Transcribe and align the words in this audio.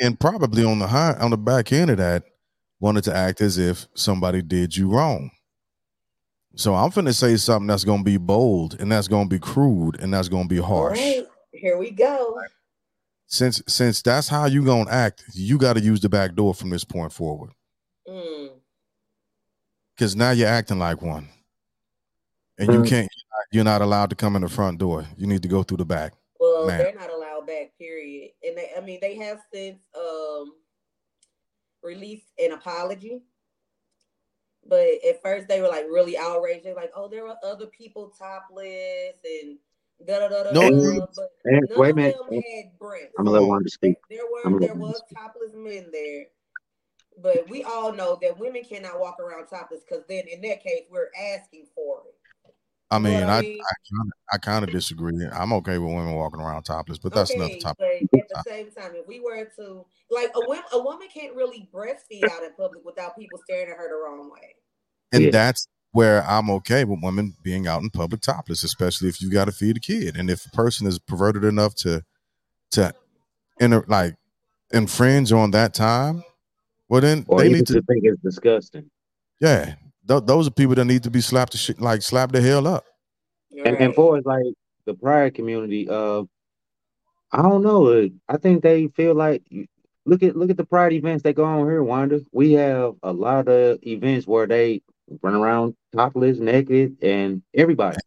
and 0.00 0.18
probably 0.18 0.64
on 0.64 0.78
the 0.78 0.86
high 0.86 1.14
on 1.20 1.30
the 1.30 1.38
back 1.38 1.72
end 1.72 1.90
of 1.90 1.96
that, 1.98 2.24
wanted 2.80 3.04
to 3.04 3.14
act 3.16 3.40
as 3.40 3.58
if 3.58 3.86
somebody 3.94 4.42
did 4.42 4.76
you 4.76 4.88
wrong. 4.90 5.30
So 6.54 6.74
I'm 6.74 6.90
finna 6.90 7.14
say 7.14 7.36
something 7.36 7.66
that's 7.68 7.84
gonna 7.84 8.02
be 8.02 8.16
bold 8.16 8.80
and 8.80 8.90
that's 8.90 9.08
gonna 9.08 9.28
be 9.28 9.38
crude 9.38 10.00
and 10.00 10.12
that's 10.12 10.28
gonna 10.28 10.48
be 10.48 10.58
harsh. 10.58 10.98
Right, 10.98 11.26
here 11.52 11.78
we 11.78 11.90
go. 11.90 12.40
Since 13.26 13.62
since 13.68 14.02
that's 14.02 14.28
how 14.28 14.46
you 14.46 14.64
gonna 14.64 14.90
act, 14.90 15.22
you 15.34 15.58
got 15.58 15.74
to 15.74 15.80
use 15.80 16.00
the 16.00 16.08
back 16.08 16.34
door 16.34 16.54
from 16.54 16.70
this 16.70 16.84
point 16.84 17.12
forward. 17.12 17.50
Mm. 18.08 18.50
Because 19.94 20.16
now 20.16 20.30
you're 20.30 20.48
acting 20.48 20.78
like 20.78 21.02
one, 21.02 21.28
and 22.58 22.72
you 22.72 22.80
Mm. 22.80 22.88
can't. 22.88 23.08
You're 23.52 23.64
not 23.64 23.82
allowed 23.82 24.10
to 24.10 24.16
come 24.16 24.34
in 24.36 24.42
the 24.42 24.48
front 24.48 24.78
door. 24.78 25.06
You 25.16 25.26
need 25.26 25.42
to 25.42 25.48
go 25.48 25.62
through 25.62 25.78
the 25.78 25.84
back. 25.84 26.12
Well, 26.40 26.66
Man. 26.66 26.78
they're 26.78 26.94
not 26.94 27.10
allowed 27.10 27.17
back, 27.48 27.72
period. 27.78 28.30
And 28.46 28.56
they, 28.56 28.70
I 28.76 28.80
mean, 28.80 28.98
they 29.00 29.16
have 29.16 29.40
since 29.52 29.80
um 29.98 30.52
released 31.82 32.28
an 32.38 32.52
apology. 32.52 33.22
But 34.66 34.86
at 35.08 35.22
first 35.22 35.48
they 35.48 35.60
were 35.60 35.68
like 35.68 35.86
really 35.86 36.16
outraged. 36.18 36.64
They're 36.64 36.74
like, 36.74 36.92
oh, 36.94 37.08
there 37.08 37.26
are 37.26 37.36
other 37.44 37.66
people 37.66 38.12
topless 38.18 39.16
and 39.24 39.58
da 40.06 40.20
da 40.20 40.28
da 40.28 40.44
da. 40.44 40.52
No, 40.52 40.60
wait 41.76 41.94
a 41.94 41.94
minute. 41.94 42.16
them 42.30 42.42
had 42.42 42.78
breasts. 42.78 43.14
I'm 43.18 43.24
gonna 43.24 43.40
let 43.40 43.48
Wanda 43.48 43.70
speak. 43.70 43.96
There 44.10 44.26
were 44.30 44.60
there 44.60 44.74
was 44.74 45.00
topless 45.16 45.52
men 45.54 45.86
there. 45.92 46.26
But 47.20 47.48
we 47.48 47.64
all 47.64 47.92
know 47.92 48.16
that 48.22 48.38
women 48.38 48.62
cannot 48.62 49.00
walk 49.00 49.18
around 49.18 49.46
topless 49.46 49.80
because 49.88 50.04
then 50.08 50.24
in 50.30 50.40
that 50.42 50.62
case 50.62 50.84
we're 50.90 51.10
asking 51.34 51.66
for 51.74 52.02
it. 52.06 52.17
I 52.90 52.98
You 52.98 53.02
know 53.02 53.10
mean, 53.10 53.28
I 53.28 53.28
I 53.28 53.38
mean? 53.38 53.46
I 53.60 53.74
kinda, 53.88 54.12
I 54.32 54.38
kind 54.38 54.64
of 54.64 54.70
disagree. 54.70 55.26
I'm 55.32 55.52
okay 55.54 55.78
with 55.78 55.92
women 55.94 56.14
walking 56.14 56.40
around 56.40 56.62
topless, 56.64 56.98
but 56.98 57.12
that's 57.12 57.34
another 57.34 57.54
Okay, 57.54 57.60
topic. 57.60 57.78
but 58.10 58.20
at 58.20 58.28
the 58.28 58.36
same 58.50 58.70
time, 58.70 58.94
if 58.96 59.06
we 59.06 59.20
were 59.20 59.50
to 59.56 59.84
like 60.10 60.30
a 60.34 60.40
woman, 60.40 60.62
a 60.72 60.78
woman 60.82 61.08
can't 61.12 61.34
really 61.34 61.68
breastfeed 61.72 62.26
out 62.26 62.44
in 62.44 62.52
public 62.54 62.84
without 62.84 63.16
people 63.18 63.38
staring 63.44 63.70
at 63.70 63.76
her 63.76 63.88
the 63.88 63.96
wrong 63.96 64.30
way. 64.30 64.54
And 65.12 65.24
Yeah. 65.24 65.30
that's 65.30 65.68
where 65.92 66.22
I'm 66.24 66.50
okay 66.50 66.84
with 66.84 67.00
women 67.02 67.34
being 67.42 67.66
out 67.66 67.82
in 67.82 67.90
public 67.90 68.20
topless, 68.20 68.62
especially 68.64 69.08
if 69.08 69.20
you 69.20 69.30
got 69.30 69.46
to 69.46 69.52
feed 69.52 69.76
a 69.76 69.80
kid. 69.80 70.16
And 70.16 70.30
if 70.30 70.46
a 70.46 70.50
person 70.50 70.86
is 70.86 70.98
perverted 70.98 71.44
enough 71.44 71.74
to 71.76 72.02
to 72.72 72.94
inter, 73.60 73.84
like 73.88 74.16
infringe 74.72 75.32
on 75.32 75.52
that 75.52 75.74
time, 75.74 76.24
well 76.88 77.00
then 77.02 77.26
Or 77.28 77.42
they 77.42 77.48
need 77.48 77.66
to 77.68 77.80
to. 77.80 77.82
think 77.82 78.00
it's 78.04 78.20
disgusting. 78.22 78.90
Yeah, 79.40 79.74
th- 80.08 80.24
those 80.24 80.48
are 80.48 80.50
people 80.50 80.74
that 80.74 80.84
need 80.84 81.02
to 81.04 81.10
be 81.10 81.20
slapped 81.20 81.52
to 81.52 81.58
shit, 81.58 81.80
like 81.80 82.02
slap 82.02 82.32
the 82.32 82.40
hell 82.40 82.66
up. 82.66 82.84
And 83.52 83.76
and 83.76 83.78
right. 83.80 83.94
for 83.94 84.20
like 84.22 84.54
the 84.86 84.94
pride 84.94 85.34
community, 85.34 85.88
uh, 85.88 86.22
I 87.32 87.42
don't 87.42 87.62
know. 87.62 87.88
uh, 87.88 88.08
I 88.28 88.36
think 88.38 88.62
they 88.62 88.88
feel 88.88 89.14
like 89.14 89.42
look 90.06 90.22
at 90.22 90.36
look 90.36 90.50
at 90.50 90.56
the 90.56 90.64
pride 90.64 90.92
events 90.92 91.22
that 91.22 91.34
go 91.34 91.44
on 91.44 91.66
here, 91.66 91.82
Wanda. 91.82 92.20
We 92.32 92.52
have 92.52 92.94
a 93.02 93.12
lot 93.12 93.48
of 93.48 93.78
events 93.86 94.26
where 94.26 94.46
they 94.46 94.82
run 95.22 95.34
around 95.34 95.74
topless, 95.94 96.38
naked, 96.38 96.96
and 97.02 97.42
everybody. 97.54 97.98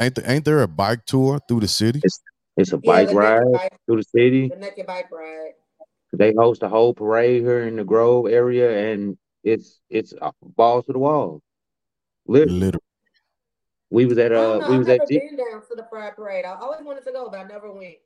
Ain't 0.00 0.14
there, 0.14 0.30
ain't 0.30 0.44
there 0.44 0.62
a 0.62 0.68
bike 0.68 1.04
tour 1.06 1.40
through 1.48 1.60
the 1.60 1.68
city? 1.68 2.00
It's 2.04 2.20
it's 2.56 2.72
a 2.72 2.80
yeah, 2.82 2.92
bike 2.92 3.10
ride 3.12 3.52
bike, 3.52 3.78
through 3.86 3.96
the 3.96 4.04
city. 4.04 4.48
the 4.48 4.56
naked 4.56 4.86
bike 4.86 5.10
ride. 5.10 5.52
They 6.12 6.32
host 6.34 6.62
a 6.62 6.68
whole 6.68 6.94
parade 6.94 7.42
here 7.42 7.66
in 7.66 7.76
the 7.76 7.84
Grove 7.84 8.28
area, 8.28 8.92
and 8.92 9.18
it's 9.44 9.80
it's 9.90 10.14
uh, 10.20 10.32
balls 10.42 10.86
to 10.86 10.92
the 10.92 10.98
wall. 10.98 11.42
Literally, 12.28 12.60
Literally. 12.60 12.82
we 13.90 14.06
was 14.06 14.18
at 14.18 14.32
I 14.32 14.34
don't 14.34 14.56
uh 14.56 14.58
know. 14.58 14.68
we 14.68 14.74
I've 14.74 14.78
was 14.80 14.88
at 14.88 14.98
never 14.98 15.06
G, 15.08 15.18
been 15.18 15.36
down 15.38 15.62
to 15.68 15.74
the 15.74 15.82
pride 15.84 16.14
parade. 16.14 16.44
I 16.44 16.54
always 16.60 16.82
wanted 16.82 17.04
to 17.04 17.12
go, 17.12 17.28
but 17.30 17.40
I 17.40 17.44
never 17.44 17.72
went. 17.72 17.96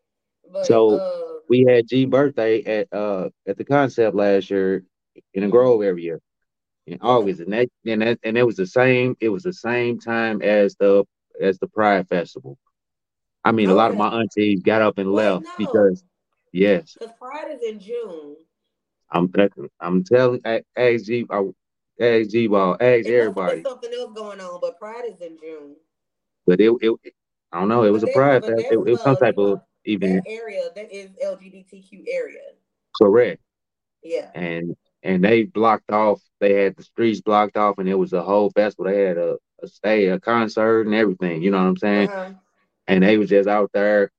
But 0.50 0.66
So- 0.66 0.96
uh, 0.96 1.40
we 1.48 1.64
had 1.68 1.88
G 1.88 2.06
birthday 2.06 2.62
at 2.62 2.92
uh 2.92 3.28
at 3.46 3.56
the 3.58 3.64
concept 3.64 4.16
last 4.16 4.50
year 4.50 4.84
in 5.34 5.42
the 5.42 5.48
Grove 5.48 5.82
area 5.82 6.18
in 6.86 6.98
August, 7.02 7.40
and 7.40 7.52
that 7.52 7.68
and 7.84 8.00
that 8.02 8.18
and 8.22 8.38
it 8.38 8.44
was 8.44 8.56
the 8.56 8.66
same. 8.66 9.16
It 9.20 9.28
was 9.28 9.42
the 9.42 9.52
same 9.52 9.98
time 9.98 10.40
as 10.40 10.76
the 10.76 11.04
as 11.40 11.58
the 11.58 11.68
Pride 11.68 12.08
Festival. 12.08 12.56
I 13.44 13.50
mean, 13.50 13.70
a 13.70 13.74
lot 13.74 13.90
of 13.90 13.96
my 13.96 14.08
aunties 14.08 14.62
got 14.62 14.82
up 14.82 14.98
and 14.98 15.12
Wait, 15.12 15.24
left 15.24 15.44
no. 15.44 15.52
because 15.58 16.05
yes, 16.52 16.94
because 16.98 17.14
Pride 17.18 17.50
is 17.55 17.62
in 17.62 17.80
June. 17.80 18.36
I'm 19.11 19.30
I'm 19.80 20.05
telling 20.05 20.40
a- 20.44 20.62
ask 20.77 21.05
G 21.05 21.27
ask 22.01 22.30
G 22.30 22.47
ball 22.47 22.77
ask 22.80 23.07
everybody, 23.07 23.63
something 23.63 23.92
else 23.92 24.13
going 24.14 24.41
on, 24.41 24.61
but 24.61 24.79
Pride 24.79 25.05
is 25.08 25.20
in 25.20 25.39
June. 25.39 25.77
but 26.47 26.61
it 26.61 26.73
it 26.80 27.14
I 27.53 27.61
don't 27.61 27.69
know. 27.69 27.85
It 27.85 27.91
was 27.91 28.03
But 28.03 28.11
a 28.11 28.14
Pride 28.14 28.45
Fest. 28.45 28.55
It, 28.58 28.73
it 28.73 28.77
was 28.79 29.03
some 29.03 29.17
type 29.17 29.36
of 29.39 29.61
event, 29.85 30.25
That 30.25 30.30
area 30.30 30.63
that 30.75 30.91
is 30.91 31.11
LGBTQ 31.25 32.05
area. 32.08 32.41
correct? 33.01 33.41
Yeah. 34.03 34.30
and 34.35 34.75
and 35.03 35.23
they 35.23 35.45
blocked 35.45 35.91
off. 35.91 36.20
They 36.41 36.55
had 36.63 36.77
the 36.77 36.83
streets 36.83 37.20
blocked 37.20 37.57
off, 37.57 37.79
and 37.79 37.89
it 37.89 37.95
was 37.95 38.13
a 38.13 38.23
whole 38.23 38.51
festival. 38.51 38.91
They 38.91 39.03
had 39.03 39.19
a, 39.19 39.36
a 39.63 39.67
stay, 39.67 40.07
a 40.09 40.19
concert, 40.19 40.86
and 40.86 40.95
everything. 40.95 41.42
You 41.42 41.51
know 41.51 41.59
what 41.59 41.67
I'm 41.69 41.77
saying? 41.77 42.09
Uh-huh. 42.09 42.30
And 42.89 43.03
they 43.03 43.17
was 43.17 43.29
just 43.29 43.48
out 43.48 43.70
there, 43.73 44.11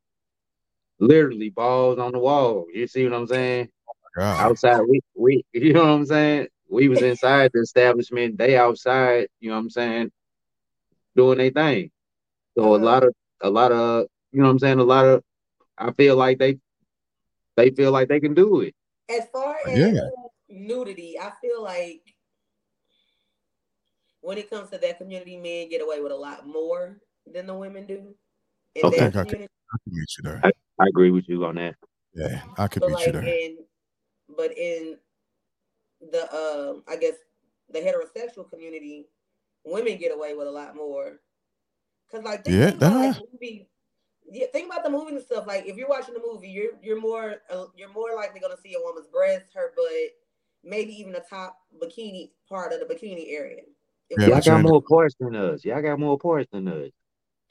literally 0.99 1.49
balls 1.49 1.99
on 1.99 2.11
the 2.11 2.19
wall. 2.19 2.65
You 2.73 2.87
see 2.87 3.03
what 3.03 3.13
I'm 3.13 3.27
saying? 3.27 3.69
God. 4.15 4.51
Outside, 4.51 4.81
we 4.87 5.01
we, 5.15 5.43
you 5.53 5.73
know 5.73 5.81
what 5.83 5.89
I'm 5.89 6.05
saying? 6.05 6.47
We 6.73 6.89
was 6.89 7.03
inside 7.03 7.51
the 7.53 7.61
establishment. 7.61 8.37
They 8.37 8.57
outside. 8.57 9.27
You 9.39 9.49
know 9.49 9.55
what 9.55 9.61
I'm 9.61 9.69
saying? 9.69 10.11
Doing 11.15 11.37
their 11.37 11.51
thing. 11.51 11.91
So 12.57 12.75
a 12.75 12.77
lot 12.77 13.03
of 13.03 13.13
a 13.41 13.49
lot 13.49 13.71
of 13.71 14.07
you 14.31 14.39
know 14.39 14.47
what 14.47 14.51
I'm 14.53 14.59
saying. 14.59 14.79
A 14.79 14.83
lot 14.83 15.05
of 15.05 15.23
I 15.77 15.91
feel 15.91 16.15
like 16.15 16.39
they 16.39 16.57
they 17.55 17.69
feel 17.69 17.91
like 17.91 18.09
they 18.09 18.19
can 18.19 18.33
do 18.33 18.61
it. 18.61 18.73
As 19.07 19.27
far 19.31 19.55
as 19.69 19.77
Yeah. 19.77 19.99
nudity, 20.49 21.19
I 21.19 21.31
feel 21.41 21.61
like 21.61 22.01
when 24.21 24.39
it 24.39 24.49
comes 24.49 24.71
to 24.71 24.79
that 24.79 24.97
community, 24.97 25.37
men 25.37 25.69
get 25.69 25.81
away 25.81 26.01
with 26.01 26.11
a 26.11 26.15
lot 26.15 26.47
more 26.47 26.97
than 27.31 27.45
the 27.45 27.53
women 27.53 27.85
do. 27.85 28.15
In 28.75 28.85
Okay. 28.85 28.97
that 28.97 29.15
Okay. 29.15 29.25
community. 29.25 29.53
I 29.71 29.77
can 29.83 29.93
meet 29.95 30.17
you 30.17 30.23
there. 30.23 30.41
I 30.79 30.87
agree 30.87 31.11
with 31.11 31.29
you 31.29 31.45
on 31.45 31.55
that. 31.55 31.75
Yeah, 32.15 32.41
I 32.57 32.67
could 32.67 32.81
But 32.81 32.89
meet 32.89 33.05
you 33.05 33.11
there. 33.11 33.23
in 33.23 33.57
but 34.35 34.57
in 34.57 34.97
the 36.11 36.23
um 36.33 36.83
I 36.87 36.95
guess 36.95 37.15
the 37.69 37.79
heterosexual 37.79 38.49
community, 38.49 39.07
women 39.65 39.97
get 39.97 40.13
away 40.13 40.33
with 40.35 40.47
a 40.47 40.51
lot 40.51 40.75
more. 40.75 41.19
Cause 42.11 42.23
like 42.23 42.45
think, 42.45 42.57
Yeah, 42.57 42.69
think 42.69 42.81
about 42.81 42.93
like 42.93 43.21
movie 43.31 43.67
yeah, 44.31 44.47
think 44.51 44.71
about 44.71 44.83
the 44.83 44.89
movie 44.89 45.15
and 45.15 45.23
stuff. 45.23 45.45
Like 45.45 45.65
if 45.65 45.75
you're 45.75 45.89
watching 45.89 46.13
the 46.13 46.21
movie, 46.25 46.49
you're 46.49 46.71
you're 46.81 46.99
more 46.99 47.35
uh, 47.49 47.65
you're 47.75 47.91
more 47.91 48.15
likely 48.15 48.39
gonna 48.39 48.57
see 48.57 48.73
a 48.73 48.79
woman's 48.79 49.07
breast, 49.07 49.53
her 49.53 49.73
butt, 49.75 50.11
maybe 50.63 50.91
even 50.93 51.13
the 51.13 51.23
top 51.29 51.57
bikini 51.81 52.31
part 52.47 52.73
of 52.73 52.79
the 52.79 52.93
bikini 52.93 53.33
area. 53.33 53.61
Yeah, 54.09 54.27
Y'all 54.27 54.41
got 54.41 54.61
more 54.61 54.81
parts 54.81 55.15
than 55.19 55.35
us. 55.35 55.63
Y'all 55.65 55.81
got 55.81 55.99
more 55.99 56.17
parts 56.17 56.49
than 56.51 56.67
us. 56.67 56.91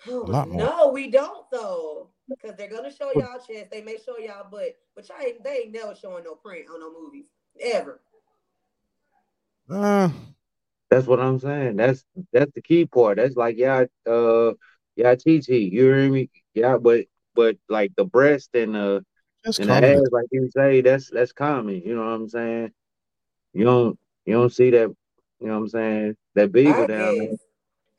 Oh, 0.08 0.24
lot 0.26 0.48
more. 0.48 0.58
no, 0.58 0.88
we 0.88 1.10
don't 1.10 1.46
though. 1.50 2.08
Because 2.28 2.56
they're 2.56 2.70
gonna 2.70 2.94
show 2.94 3.10
y'all 3.14 3.38
chest, 3.38 3.70
they 3.70 3.82
may 3.82 3.96
show 4.04 4.18
y'all 4.18 4.48
butt, 4.50 4.76
but 4.94 5.08
y'all 5.08 5.18
ain't 5.24 5.42
they 5.44 5.62
ain't 5.64 5.72
never 5.72 5.94
showing 5.94 6.24
no 6.24 6.34
print 6.34 6.66
on 6.72 6.80
no 6.80 6.92
movies. 6.92 7.26
Ever. 7.60 8.00
Uh, 9.72 10.10
That's 10.90 11.06
what 11.06 11.20
I'm 11.20 11.38
saying. 11.38 11.76
That's 11.76 12.04
that's 12.32 12.52
the 12.52 12.60
key 12.62 12.86
part. 12.86 13.16
That's 13.16 13.36
like 13.36 13.56
y'all 13.56 13.86
uh 14.06 14.52
y'all 14.96 15.16
TT. 15.16 15.48
You 15.48 15.84
hear 15.84 16.10
me? 16.10 16.30
Yeah, 16.54 16.76
but 16.76 17.06
but 17.34 17.56
like 17.68 17.92
the 17.96 18.04
breast 18.04 18.50
and 18.54 18.74
the 18.74 19.04
just 19.44 19.60
and 19.60 19.70
the 19.70 19.74
ass, 19.74 20.00
like 20.10 20.26
you 20.30 20.50
say, 20.54 20.82
that's 20.82 21.10
that's 21.10 21.32
common. 21.32 21.80
You 21.82 21.94
know 21.94 22.02
what 22.02 22.12
I'm 22.12 22.28
saying? 22.28 22.72
You 23.54 23.64
don't 23.64 23.98
you 24.26 24.34
don't 24.34 24.52
see 24.52 24.70
that. 24.70 24.94
You 25.40 25.46
know 25.48 25.54
what 25.54 25.60
I'm 25.60 25.68
saying? 25.68 26.16
That 26.34 26.52
beaver 26.52 26.84
I 26.84 26.86
down 26.86 27.18
there. 27.18 27.36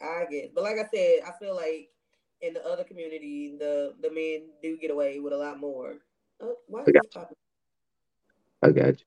I 0.02 0.26
get, 0.30 0.54
But 0.54 0.64
like 0.64 0.76
I 0.78 0.86
said, 0.94 1.22
I 1.28 1.32
feel 1.40 1.56
like 1.56 1.90
in 2.42 2.54
the 2.54 2.66
other 2.66 2.84
community, 2.84 3.56
the 3.58 3.96
the 4.02 4.12
men 4.12 4.50
do 4.62 4.78
get 4.78 4.92
away 4.92 5.20
with 5.20 5.34
a 5.34 5.38
lot 5.38 5.60
more. 5.60 5.96
Oh, 6.42 6.56
why 6.68 6.82
is 6.84 6.90
I 6.90 6.92
got 6.92 7.30
this? 7.30 7.38
I 8.62 8.70
got 8.72 9.00
you. 9.00 9.06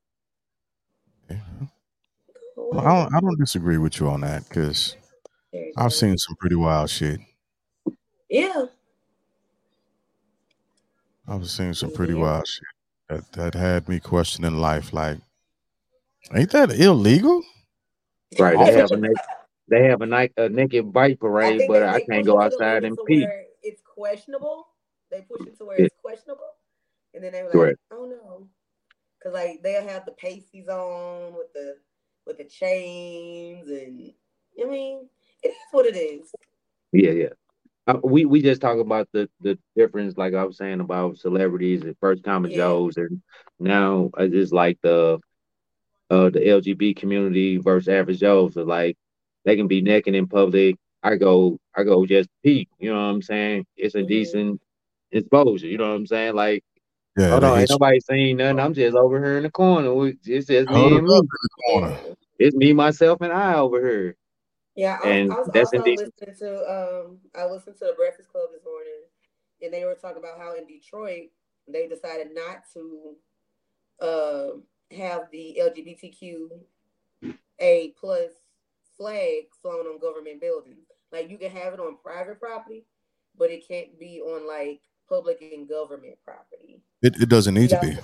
Yeah. 1.30 1.66
Go 2.56 2.70
Well. 2.72 2.80
I 2.80 2.84
don't, 3.04 3.14
I 3.14 3.20
don't 3.20 3.38
disagree 3.38 3.78
with 3.78 4.00
you 4.00 4.08
on 4.08 4.22
that 4.22 4.48
because 4.48 4.97
I've 5.76 5.92
seen 5.92 6.16
some 6.18 6.36
pretty 6.36 6.56
wild 6.56 6.91
shit. 6.91 7.20
Yeah. 8.28 8.64
I've 11.28 11.48
seen 11.48 11.74
some 11.74 11.92
pretty 11.92 12.14
Yeah. 12.14 12.20
wild 12.20 12.48
shit 12.48 12.64
that, 13.08 13.32
that 13.32 13.54
had 13.54 13.88
me 13.88 14.00
questioning 14.00 14.56
life. 14.58 14.92
Like, 14.92 15.18
ain't 16.34 16.50
that 16.53 16.72
illegal? 16.72 17.42
Right. 18.38 18.56
They 18.59 18.72
have 18.72 18.91
a 18.91 18.97
naked 18.97 19.16
they 19.68 19.82
have 19.84 20.00
a, 20.00 20.06
night, 20.06 20.32
a 20.36 20.48
naked 20.48 20.92
bike 20.92 21.18
parade, 21.18 21.59
think 21.59 21.70
but 21.72 21.82
I 21.82 22.00
can't 22.00 22.24
go 22.24 22.41
it 22.41 22.50
to 22.50 22.56
the 22.56 22.64
outside 22.64 22.84
and 22.84 22.97
to 22.97 23.04
pee. 23.04 23.26
it's 23.64 23.82
questionable. 23.82 24.68
They 25.10 25.22
push 25.22 25.47
it 25.48 25.59
to 25.59 25.64
where 25.64 25.80
Yeah. 25.80 25.86
it's 25.86 25.97
questionable, 26.00 26.50
and 27.14 27.24
then 27.24 27.32
they 27.32 27.42
were 27.42 27.48
like, 27.48 27.52
Correct. 27.52 27.78
"Oh 27.91 28.06
no," 28.06 28.48
because 29.18 29.34
like 29.34 29.62
they'll 29.64 29.82
have 29.86 30.04
the 30.06 30.12
pasties 30.12 30.68
on 30.68 31.34
with 31.34 31.52
the 31.52 31.78
with 32.26 32.38
the 32.38 32.44
chains, 32.44 33.68
and 33.68 34.12
I 34.60 34.64
mean, 34.68 35.08
it 35.42 35.48
is 35.48 35.54
what 35.70 35.86
it 35.86 35.96
is. 35.96 36.32
Yeah, 36.92 37.10
yeah. 37.12 37.28
Uh, 37.86 37.98
we 38.02 38.24
we 38.24 38.42
just 38.42 38.60
talk 38.60 38.78
about 38.78 39.08
the 39.12 39.28
the 39.40 39.58
difference, 39.76 40.16
like 40.16 40.34
I 40.34 40.44
was 40.44 40.56
saying 40.56 40.80
about 40.80 41.18
celebrities 41.18 41.82
and 41.82 41.96
first 42.00 42.24
common 42.24 42.50
Yeah. 42.50 42.58
Joes, 42.58 42.96
and 42.96 43.22
now 43.60 44.10
it's 44.18 44.52
like 44.52 44.78
the 44.82 45.20
uh 46.10 46.30
the 46.30 46.40
LGBT 46.40 46.96
community 46.96 47.56
versus 47.58 47.88
average 47.88 48.20
Joes. 48.20 48.54
So 48.54 48.62
like 48.64 48.96
they 49.44 49.56
can 49.56 49.68
be 49.68 49.82
naked 49.82 50.14
in 50.14 50.26
public. 50.26 50.76
I 51.02 51.16
go 51.16 51.58
I 51.76 51.84
go 51.84 52.06
just 52.06 52.28
peek. 52.42 52.68
You 52.78 52.90
know 52.90 52.96
what 52.96 53.14
I'm 53.14 53.22
saying? 53.22 53.66
It's 53.76 53.94
a 53.94 53.98
Mhm. 54.02 54.08
decent 54.08 54.60
exposure. 55.12 55.66
You 55.66 55.78
know 55.78 55.88
what 55.88 55.96
I'm 55.96 56.06
saying? 56.06 56.34
Like 56.34 56.64
Yeah, 57.16 57.30
hold 57.30 57.42
they 57.42 57.48
on, 57.48 57.59
ain't 57.60 57.71
nobody 57.71 58.01
saying 58.01 58.36
nothing. 58.36 58.60
I'm 58.60 58.74
just 58.74 58.97
over 58.97 59.18
here 59.18 59.39
in 59.39 59.45
the 59.45 59.51
corner. 59.51 60.13
It's 60.24 60.47
just 60.47 60.71
me 60.71 60.97
and 60.97 61.07
me. 61.07 61.16
in 61.16 61.21
the 61.22 61.48
corner. 61.71 61.98
It's 62.39 62.54
me, 62.57 62.72
myself, 62.72 63.21
and 63.22 63.33
I 63.33 63.54
over 63.54 63.80
here. 63.80 64.16
Yeah, 64.74 64.98
I, 65.03 65.10
And 65.10 65.30
I 65.30 65.39
was 65.39 65.48
that's 65.53 65.72
also 65.72 65.78
indecent. 65.78 66.15
listening 66.18 66.36
to 66.41 66.71
um 66.71 67.18
I 67.34 67.47
listened 67.47 67.77
to 67.78 67.86
the 67.86 67.95
Breakfast 67.97 68.28
Club 68.28 68.48
this 68.53 68.65
morning 68.65 69.04
and 69.63 69.72
they 69.72 69.84
were 69.84 69.95
talking 69.95 70.18
about 70.18 70.39
how 70.39 70.54
in 70.54 70.66
Detroit 70.66 71.30
they 71.68 71.89
decided 71.89 72.28
not 72.34 72.65
to 72.74 73.16
uh, 74.01 74.48
have 74.97 75.30
the 75.33 75.59
LGBTQ 75.60 76.48
A 77.60 77.95
plus 77.98 78.33
flag 78.97 79.45
flown 79.62 79.86
on 79.86 79.98
government 79.98 80.41
buildings. 80.41 80.86
Like 81.12 81.30
you 81.30 81.39
can 81.39 81.51
have 81.51 81.72
it 81.72 81.80
on 81.80 81.97
private 82.03 82.39
property, 82.39 82.84
but 83.39 83.51
it 83.51 83.66
can't 83.66 83.98
be 83.98 84.21
on 84.21 84.47
like 84.47 84.80
public 85.08 85.41
and 85.42 85.68
government 85.68 86.16
property. 86.24 86.80
It, 87.03 87.20
it 87.20 87.28
doesn't 87.28 87.54
need 87.54 87.70
Yeah. 87.70 87.80
to 87.80 87.86
be. 87.86 87.98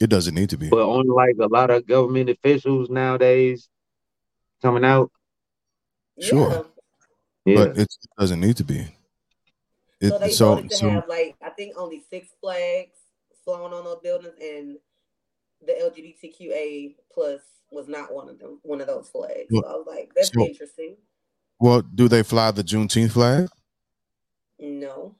It 0.00 0.10
doesn't 0.10 0.34
need 0.34 0.50
to 0.50 0.56
be. 0.56 0.68
But 0.68 0.88
unlike 0.88 1.36
a 1.40 1.46
lot 1.46 1.70
of 1.70 1.86
government 1.86 2.28
officials 2.30 2.90
nowadays 2.90 3.68
coming 4.60 4.84
out. 4.84 5.10
Sure. 6.20 6.50
Yeah. 6.50 6.62
Yeah. 7.44 7.54
But 7.66 7.78
it 7.78 7.88
doesn't 8.18 8.40
need 8.40 8.56
to 8.56 8.64
be. 8.64 8.86
It, 10.00 10.08
So 10.10 10.18
they 10.18 10.30
so 10.30 10.54
voted 10.56 10.70
to 10.70 10.76
so 10.76 10.88
have 10.90 11.08
like 11.08 11.36
I 11.42 11.50
think 11.50 11.74
only 11.76 12.02
six 12.10 12.28
flags 12.40 12.98
flown 13.44 13.72
on 13.72 13.84
those 13.84 14.00
buildings, 14.02 14.34
and 14.40 14.78
the 15.64 15.72
LGBTQA 15.72 16.96
plus 17.12 17.40
was 17.70 17.86
not 17.88 18.12
one 18.12 18.28
of 18.28 18.38
them, 18.38 18.58
one 18.62 18.80
of 18.80 18.86
those 18.88 19.08
flags. 19.08 19.46
So 19.50 19.64
I 19.64 19.72
was 19.72 19.86
like, 19.88 20.12
that's 20.14 20.32
So- 20.32 20.44
interesting. 20.46 20.96
well, 21.60 21.82
do 21.82 22.08
they 22.08 22.22
fly 22.24 22.50
the 22.50 22.62
Juneteenth 22.64 23.12
flag? 23.12 23.48
No, 24.58 25.14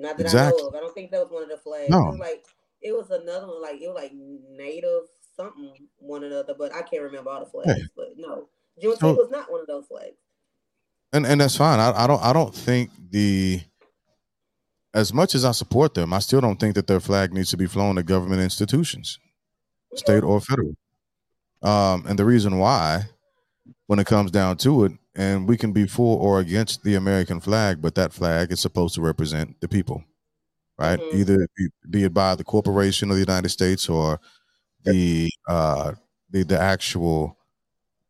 not 0.00 0.16
that 0.18 0.24
I 0.24 0.26
Exactly. 0.26 0.62
know 0.62 0.68
of. 0.68 0.74
I 0.74 0.80
don't 0.80 0.94
think 0.94 1.10
that 1.10 1.20
was 1.22 1.30
one 1.30 1.42
of 1.42 1.48
the 1.48 1.56
flags. 1.58 1.90
No. 1.90 1.98
It 2.08 2.10
was 2.10 2.18
like 2.18 2.44
it 2.82 2.92
was 2.92 3.10
another 3.10 3.46
one, 3.46 3.60
like 3.62 3.80
it 3.80 3.88
was 3.88 3.96
like 3.96 4.12
native 4.14 5.02
something, 5.36 5.72
one 5.98 6.24
another, 6.24 6.54
but 6.58 6.74
I 6.74 6.82
can't 6.82 7.02
remember 7.02 7.30
all 7.30 7.40
the 7.44 7.50
flags. 7.50 7.72
Hey. 7.72 7.82
But 7.96 8.08
no, 8.16 8.48
Juneteenth 8.82 8.98
So- 9.00 9.14
was 9.14 9.30
not 9.30 9.50
one 9.50 9.60
of 9.60 9.66
those 9.66 9.86
flags. 9.86 10.16
and 11.12 11.26
and 11.26 11.40
that's 11.40 11.56
fine. 11.56 11.78
I, 11.80 12.04
I 12.04 12.06
don't 12.06 12.22
I 12.22 12.32
don't 12.32 12.54
think 12.54 12.90
the 13.10 13.60
as 14.92 15.12
much 15.14 15.34
as 15.36 15.44
I 15.44 15.52
support 15.52 15.94
them, 15.94 16.12
I 16.12 16.18
still 16.18 16.40
don't 16.40 16.58
think 16.58 16.74
that 16.74 16.86
their 16.88 16.98
flag 17.00 17.32
needs 17.32 17.50
to 17.50 17.56
be 17.56 17.66
flown 17.66 17.96
at 17.98 18.06
government 18.06 18.40
institutions, 18.42 19.18
state 19.94 20.24
or 20.24 20.40
federal. 20.40 20.74
Um, 21.62 22.06
and 22.08 22.18
the 22.18 22.24
reason 22.24 22.58
why, 22.58 23.04
when 23.86 23.98
it 24.00 24.06
comes 24.06 24.30
down 24.32 24.56
to 24.58 24.86
it, 24.86 24.92
and 25.16 25.48
we 25.48 25.56
can 25.56 25.72
be 25.72 25.86
for 25.86 26.18
or 26.20 26.40
against 26.40 26.82
the 26.84 26.94
American 26.94 27.40
flag, 27.40 27.82
but 27.82 27.94
that 27.96 28.12
flag 28.12 28.52
is 28.52 28.60
supposed 28.62 28.94
to 28.94 29.02
represent 29.02 29.60
the 29.60 29.68
people, 29.68 30.04
right? 30.78 31.00
Mhm. 31.00 31.14
Either 31.20 31.48
be, 31.90 32.04
it 32.04 32.14
by 32.14 32.34
the 32.36 32.44
corporation 32.44 33.10
of 33.10 33.16
the 33.16 33.20
United 33.22 33.50
States 33.50 33.88
or 33.88 34.20
the 34.84 35.30
uh, 35.48 35.94
the 36.30 36.44
the 36.44 36.58
actual 36.60 37.36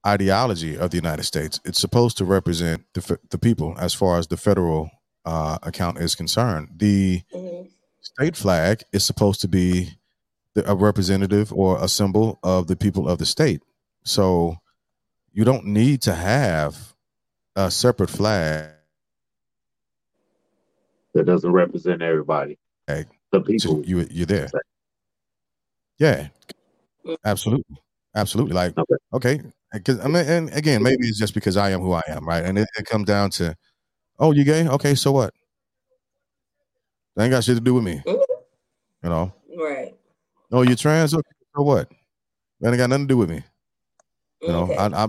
ideology 0.06 0.76
of 0.78 0.90
the 0.90 0.96
United 0.96 1.24
States. 1.24 1.60
It's 1.64 1.80
supposed 1.80 2.16
to 2.18 2.24
represent 2.24 2.84
the 2.94 3.18
the 3.30 3.38
people 3.38 3.74
as 3.78 3.94
far 3.94 4.18
as 4.18 4.26
the 4.28 4.36
federal 4.36 4.90
uh, 5.24 5.58
account 5.62 5.98
is 5.98 6.14
concerned. 6.14 6.68
The 6.76 7.22
Mhm. 7.34 7.68
state 8.00 8.36
flag 8.36 8.82
is 8.92 9.04
supposed 9.04 9.40
to 9.42 9.48
be 9.48 9.98
the, 10.54 10.70
a 10.70 10.74
representative 10.74 11.52
or 11.52 11.82
a 11.82 11.88
symbol 11.88 12.38
of 12.42 12.66
the 12.68 12.76
people 12.76 13.08
of 13.08 13.18
the 13.18 13.26
state. 13.26 13.62
So 14.04 14.56
you 15.32 15.44
don't 15.44 15.66
need 15.66 16.02
to 16.02 16.14
have 16.14 16.89
a 17.66 17.70
separate 17.70 18.10
flag. 18.10 18.70
That 21.14 21.24
doesn't 21.26 21.50
represent 21.52 22.02
everybody. 22.02 22.58
Hey, 22.86 23.04
The 23.32 23.40
to- 23.40 23.44
people. 23.44 23.84
you 23.84 24.06
you're 24.10 24.26
there. 24.26 24.48
Yeah, 25.98 26.28
absolutely, 27.24 27.76
absolutely. 28.14 28.54
Like 28.54 28.78
Okay. 28.78 28.94
okay, 29.12 29.40
because 29.72 30.00
I 30.00 30.06
mean, 30.06 30.24
and 30.26 30.54
again, 30.54 30.82
maybe 30.82 31.06
it's 31.08 31.18
just 31.18 31.34
because 31.34 31.56
I 31.56 31.70
am 31.70 31.80
who 31.80 31.92
I 31.92 32.02
am, 32.08 32.26
right? 32.26 32.44
And 32.44 32.58
it, 32.58 32.68
it 32.78 32.86
comes 32.86 33.06
down 33.06 33.30
to, 33.32 33.54
oh, 34.18 34.32
you 34.32 34.44
gay? 34.44 34.66
Okay, 34.66 34.94
so 34.94 35.12
what? 35.12 35.34
That 37.16 37.24
ain't 37.24 37.32
got 37.32 37.44
shit 37.44 37.56
to 37.56 37.60
do 37.60 37.74
with 37.74 37.84
me, 37.84 38.00
you 38.06 38.22
know. 39.02 39.32
Right. 39.58 39.94
Oh, 40.52 40.62
you 40.62 40.74
trans? 40.76 41.12
Okay, 41.12 41.30
so 41.56 41.62
what? 41.62 41.90
That 42.60 42.68
ain't 42.70 42.78
got 42.78 42.88
nothing 42.88 43.08
to 43.08 43.12
do 43.14 43.18
with 43.18 43.28
me. 43.30 43.42
You 44.42 44.48
know, 44.48 44.62
Okay. 44.62 44.76
I, 44.76 44.86
I 45.04 45.08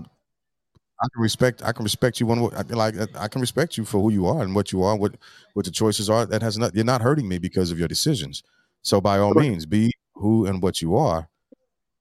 I 1.03 1.07
can 1.13 1.21
respect 1.21 1.63
I 1.63 1.71
can 1.71 1.83
respect 1.83 2.19
you 2.19 2.25
one 2.27 2.41
way- 2.41 2.55
I- 2.55 2.61
like 2.61 2.95
I 3.17 3.27
can 3.27 3.41
respect 3.41 3.77
you 3.77 3.85
for 3.85 3.99
who 4.01 4.11
you 4.11 4.27
are 4.27 4.41
and 4.43 4.53
what 4.53 4.71
you 4.71 4.83
are, 4.83 4.95
what 4.95 5.15
what 5.53 5.65
the 5.65 5.71
choices 5.71 6.09
are. 6.09 6.25
That 6.25 6.41
has 6.41 6.57
not 6.57 6.75
you're 6.75 6.85
not 6.85 7.01
hurting 7.01 7.27
me 7.27 7.39
because 7.39 7.71
of 7.71 7.79
your 7.79 7.87
decisions. 7.87 8.43
So 8.83 9.01
by 9.01 9.17
all 9.17 9.33
Correct. 9.33 9.49
means, 9.49 9.65
be 9.65 9.91
who 10.15 10.45
and 10.45 10.61
what 10.61 10.81
you 10.81 10.95
are. 10.95 11.29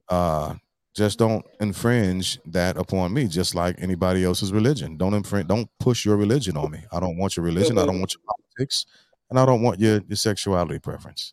Uh 0.08 0.54
just 0.94 1.18
don't 1.18 1.46
infringe 1.60 2.40
that 2.46 2.76
upon 2.76 3.14
me, 3.14 3.28
just 3.28 3.54
like 3.54 3.76
anybody 3.78 4.24
else's 4.24 4.52
religion. 4.52 4.96
Don't 4.96 5.14
infringe 5.14 5.46
don't 5.48 5.70
push 5.78 6.04
your 6.04 6.16
religion 6.16 6.56
on 6.56 6.70
me. 6.70 6.80
I 6.92 7.00
don't 7.00 7.16
want 7.16 7.36
your 7.36 7.44
religion, 7.44 7.78
I 7.78 7.86
don't 7.86 8.00
want 8.00 8.12
your 8.14 8.22
politics, 8.26 8.86
and 9.30 9.38
I 9.38 9.46
don't 9.46 9.62
want 9.62 9.80
your, 9.80 10.00
your 10.08 10.16
sexuality 10.16 10.78
preference. 10.80 11.32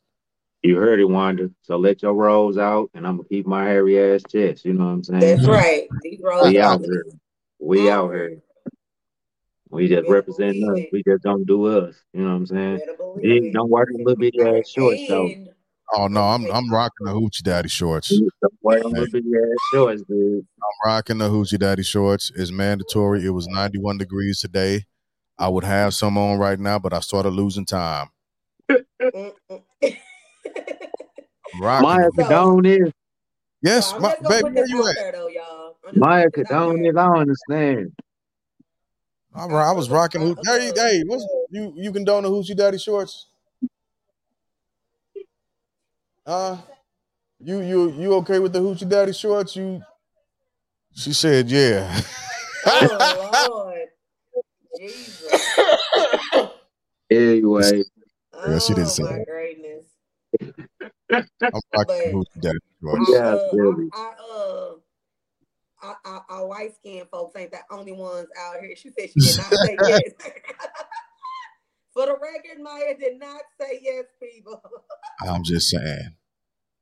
You 0.62 0.78
heard 0.78 1.00
it, 1.00 1.06
Wanda. 1.06 1.50
So 1.64 1.78
let 1.78 2.02
your 2.02 2.14
rolls 2.14 2.58
out, 2.58 2.90
and 2.94 3.06
I'm 3.06 3.18
gonna 3.18 3.30
keep 3.30 3.46
my 3.46 3.64
hairy 3.64 4.00
ass 4.00 4.24
chest. 4.30 4.66
You 4.66 4.74
know 4.74 4.86
what 4.86 4.92
I'm 4.92 5.04
saying? 5.04 5.20
That's 5.20 5.48
right. 5.48 5.88
These 6.02 6.20
roles 6.22 6.48
We 6.50 6.60
are 6.60 6.74
out 6.74 6.82
here. 6.82 7.04
We 7.60 7.90
out 7.90 8.12
here. 8.12 8.42
We 9.70 9.88
just 9.88 10.08
represent 10.10 10.56
us. 10.64 10.80
We 10.92 11.04
just 11.08 11.24
don't 11.24 11.46
do 11.46 11.66
us. 11.66 11.96
You 12.14 12.22
know 12.22 12.30
what 12.30 12.36
I'm 12.36 12.46
saying? 12.46 12.78
Better 12.80 12.96
it. 13.22 13.54
don't 13.54 13.70
wear 13.70 13.86
them 13.86 14.04
little 14.04 14.16
bitty 14.16 14.42
ass 14.42 14.70
shorts 14.70 15.02
though. 15.08 15.30
Oh 15.94 16.08
no, 16.08 16.22
I'm 16.22 16.50
I'm 16.52 16.72
rocking 16.72 17.06
the 17.06 17.12
hoochie 17.12 17.44
daddy 17.44 17.70
shorts. 17.70 18.10
Don't 18.10 18.32
wear 18.62 18.82
them 18.82 18.92
little 18.92 19.08
bitty 19.12 19.30
ass 19.36 19.58
shorts, 19.74 20.04
dude. 20.04 20.46
I'm 20.58 20.90
rocking 20.90 21.18
the 21.18 21.30
hoochie 21.30 21.60
daddy 21.60 21.84
shorts. 21.84 22.32
It's 22.36 22.52
mandatory. 22.52 23.26
It 23.26 23.32
was 23.32 23.48
91 23.48 23.98
degrees 23.98 24.40
today. 24.40 24.86
I 25.38 25.50
would 25.50 25.64
have 25.64 25.94
some 25.94 26.18
on 26.18 26.40
right 26.40 26.60
now, 26.60 26.80
but 26.80 26.94
I 26.94 27.00
started 27.00 27.30
losing 27.30 27.66
time. 27.66 28.10
Them. 28.68 28.86
So- 29.00 29.64
is 32.66 32.92
yes, 33.62 33.90
So 33.92 34.00
my, 34.00 34.16
baby, 34.28 34.50
where 34.56 34.68
you 34.68 34.88
out 34.88 34.98
at? 34.98 35.16
Maya 35.94 36.24
gonna 36.24 36.30
put 36.30 36.36
this 36.36 36.52
out 36.52 36.70
Cadone 36.70 36.82
there. 36.82 36.92
is. 36.92 36.96
I 36.98 37.08
understand. 37.20 37.94
I'm, 39.34 39.54
I 39.54 39.72
was 39.72 39.90
rocking. 39.90 40.22
Hoo- 40.22 40.36
hey, 40.46 40.72
hey, 40.76 41.04
what's 41.06 41.26
you? 41.52 41.74
You 41.76 41.92
condone 41.92 42.24
the 42.24 42.30
hoochie 42.30 42.56
daddy 42.56 42.78
shorts? 42.78 43.28
Uh, 46.26 46.58
you 47.40 47.62
you 47.62 47.92
you 47.94 48.14
okay 48.16 48.40
with 48.40 48.54
the 48.54 48.60
hoochie 48.60 48.90
daddy 48.90 49.14
shorts? 49.14 49.56
You? 49.56 49.82
She 50.96 51.14
said, 51.14 51.50
yeah. 51.50 52.02
Oh 52.70 53.48
Lord, 53.48 53.88
Jesus! 54.78 55.58
Anyway, 57.10 57.84
Yeah, 58.46 58.60
she 58.60 58.74
didn't 58.74 58.88
oh 58.88 58.90
say 58.90 59.04
my 59.04 59.10
that. 59.10 59.26
greatness! 59.26 59.86
I'm 61.12 61.62
rocking 61.74 62.12
the 62.12 62.18
hoochie 62.18 62.42
daddy 62.42 62.58
I, 62.60 62.82
shorts. 62.82 63.10
Yeah, 63.10 63.20
uh, 63.20 63.40
really. 63.54 63.90
I, 63.94 64.14
I, 64.20 64.36
uh, 64.36 64.72
I, 65.82 65.94
I, 66.06 66.20
our 66.30 66.48
white 66.48 66.76
skinned 66.76 67.08
folks 67.12 67.38
ain't 67.38 67.52
the 67.52 67.60
only 67.72 67.92
ones 67.94 68.28
out 68.40 68.56
here. 68.60 68.76
She 68.76 68.90
said 68.90 69.10
she 69.12 69.20
did 69.20 69.38
not 69.38 69.54
say 69.54 69.78
yes. 69.88 70.02
For 71.94 72.06
the 72.06 72.14
record, 72.14 72.62
Maya 72.62 72.96
did 73.00 73.20
not 73.20 73.42
say 73.60 73.80
yes, 73.82 74.06
people. 74.22 74.62
I'm 75.28 75.44
just 75.44 75.70
saying. 75.70 76.16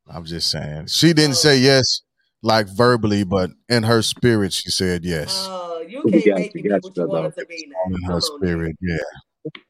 I'm 0.07 0.25
just 0.25 0.51
saying. 0.51 0.87
She 0.87 1.13
didn't 1.13 1.31
Oh. 1.31 1.35
say 1.35 1.57
yes 1.57 2.01
like 2.41 2.67
verbally, 2.67 3.23
but 3.23 3.49
in 3.69 3.83
her 3.83 4.01
spirit, 4.01 4.53
she 4.53 4.69
said 4.69 5.03
yes. 5.03 5.45
Oh, 5.49 5.81
you 5.87 6.03
can't 6.03 6.25
got 6.25 6.35
make 6.37 6.53
you, 6.55 6.63
me 6.63 6.69
what 6.69 6.83
you, 6.97 7.03
you 7.03 7.09
want 7.09 7.25
it 7.27 7.39
to 7.39 7.45
be 7.47 7.67
now. 7.67 7.95
in 7.95 8.03
her 8.03 8.13
on, 8.13 8.19
now. 8.19 8.19
spirit, 8.19 8.75
yeah. 8.81 8.97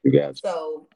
we 0.04 0.12
you. 0.12 0.32
So 0.34 0.88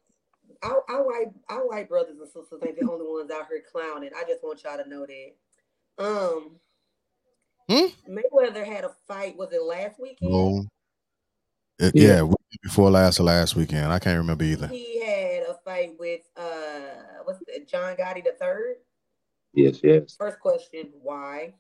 our, 0.63 0.83
our 0.89 1.07
white 1.07 1.29
our 1.49 1.67
white 1.69 1.89
brothers 1.89 2.19
and 2.19 2.27
sisters 2.29 2.61
ain't 2.67 2.79
the 2.79 2.91
only 2.91 3.07
ones 3.07 3.31
out 3.31 3.47
here 3.49 3.63
clowning. 3.73 4.11
I 4.17 4.25
just 4.29 4.43
want 4.43 4.63
y'all 4.65 4.77
to 4.83 4.89
know 4.89 5.07
that. 5.07 6.05
Um 6.05 6.57
Hmm? 7.71 7.87
Mayweather 8.13 8.67
had 8.67 8.83
a 8.85 8.91
fight, 9.07 9.37
was 9.37 9.53
it 9.53 9.63
last 9.63 10.01
weekend? 10.01 10.31
Oh, 10.33 10.67
it, 11.79 11.95
Yeah. 11.95 12.09
yeah. 12.17 12.23
week 12.23 12.37
before 12.63 12.91
last 12.91 13.21
or 13.21 13.25
last 13.25 13.55
weekend. 13.55 13.93
I 13.93 13.99
can't 14.01 14.19
remember 14.19 14.43
either. 14.45 14.67
He 14.67 15.01
had 15.05 15.45
a 15.45 15.55
fight 15.65 15.93
with 15.99 16.23
uh 16.37 17.21
what's 17.25 17.41
it, 17.47 17.69
John 17.69 17.95
Gotti 17.97 18.25
the 18.25 18.33
third. 18.41 18.77
Yes, 19.55 19.79
yes. 19.85 20.17
First 20.19 20.41
question, 20.41 20.91
why? 21.01 21.55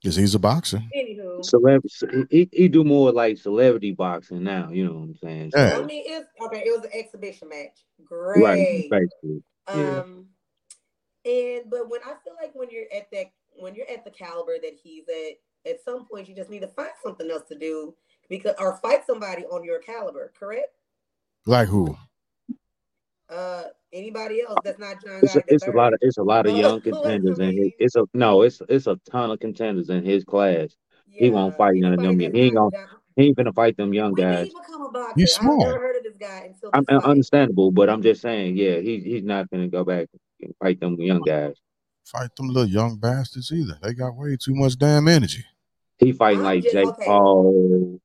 Because 0.00 0.16
he's 0.16 0.34
a 0.34 0.38
boxer. 0.38 0.82
Anywho, 0.96 1.44
Celebrity, 1.44 2.26
he, 2.30 2.48
he 2.52 2.68
do 2.68 2.82
more 2.82 3.12
like 3.12 3.38
celebrity 3.38 3.92
boxing 3.92 4.42
now. 4.42 4.70
You 4.70 4.86
know 4.86 4.92
what 4.94 5.02
I'm 5.04 5.16
saying? 5.16 5.52
Yeah. 5.54 5.78
I 5.78 5.82
mean, 5.84 6.02
it's 6.06 6.28
okay. 6.44 6.62
It 6.66 6.76
was 6.76 6.84
an 6.84 6.90
exhibition 6.92 7.48
match. 7.48 7.84
right, 8.10 8.34
Great. 8.36 8.90
basically. 8.90 9.42
Yeah. 9.68 10.00
Um, 10.00 10.26
and 11.24 11.62
but 11.70 11.88
when 11.88 12.00
I 12.04 12.14
feel 12.24 12.34
like 12.40 12.52
when 12.54 12.68
you're 12.70 12.86
at 12.94 13.08
that, 13.12 13.26
when 13.56 13.74
you're 13.74 13.88
at 13.90 14.04
the 14.04 14.10
caliber 14.10 14.54
that 14.60 14.76
he's 14.82 15.04
at, 15.08 15.70
at 15.70 15.84
some 15.84 16.06
point 16.06 16.28
you 16.28 16.34
just 16.34 16.50
need 16.50 16.62
to 16.62 16.68
find 16.68 16.90
something 17.02 17.30
else 17.30 17.46
to 17.48 17.58
do 17.58 17.94
because 18.28 18.54
or 18.58 18.76
fight 18.78 19.06
somebody 19.06 19.44
on 19.44 19.64
your 19.64 19.78
caliber. 19.80 20.32
Correct? 20.38 20.76
Like 21.46 21.68
who? 21.68 21.96
Uh, 23.28 23.64
anybody 23.92 24.42
else 24.42 24.58
that's 24.62 24.78
not 24.78 25.02
John 25.02 25.20
It's 25.22 25.36
a, 25.36 25.42
it's 25.48 25.66
a 25.66 25.70
lot 25.70 25.92
of 25.94 25.98
it's 26.02 26.18
a 26.18 26.22
lot 26.22 26.46
of 26.46 26.56
young 26.56 26.80
contenders 26.82 27.38
in 27.38 27.56
his. 27.56 27.70
It's 27.78 27.96
a 27.96 28.04
no, 28.14 28.42
it's 28.42 28.60
it's 28.68 28.86
a 28.86 28.98
ton 29.10 29.30
of 29.30 29.40
contenders 29.40 29.90
in 29.90 30.04
his 30.04 30.24
class. 30.24 30.76
He 31.08 31.30
won't 31.30 31.56
fight 31.56 31.74
none 31.76 31.94
of 31.94 32.00
them. 32.00 32.20
anybody 32.20 32.24
yet. 32.24 32.32
that's 32.32 32.40
He 32.40 32.46
ain't 32.46 32.56
gonna 32.56 32.70
John. 32.70 32.98
he 33.16 33.26
ain't 33.26 33.36
gonna 33.36 33.52
fight 33.52 33.76
them 33.76 33.94
young 33.94 34.14
guys. 34.14 34.48
he 34.48 34.54
become 34.60 34.94
a? 34.94 35.12
He's 35.16 35.36
I've 35.38 35.44
never 35.44 35.54
smart. 35.54 35.80
heard 35.80 35.96
of 35.96 36.02
this 36.02 36.16
guy 36.16 36.44
until 36.48 36.70
I'm, 36.72 36.80
this 36.80 36.94
I'm 36.94 37.00
fight. 37.00 37.10
understandable, 37.10 37.70
but 37.70 37.88
I'm 37.90 38.02
just 38.02 38.22
saying, 38.22 38.56
yeah, 38.56 38.78
he 38.78 39.00
he's 39.00 39.24
not 39.24 39.50
gonna 39.50 39.68
go 39.68 39.84
back 39.84 40.08
and 40.40 40.54
fight 40.60 40.80
them 40.80 40.96
young 41.00 41.22
guys. 41.22 41.54
Fight 42.04 42.34
them 42.36 42.48
little 42.48 42.68
young 42.68 42.96
bastards 42.96 43.52
either. 43.52 43.78
They 43.82 43.94
got 43.94 44.16
way 44.16 44.36
too 44.36 44.54
much 44.54 44.76
damn 44.78 45.08
energy. 45.08 45.44
He 45.98 46.12
fighting 46.12 46.42
like 46.42 46.62
just 46.62 46.72
Jake 46.74 46.88
okay. 46.88 47.04
Paul, 47.06 48.00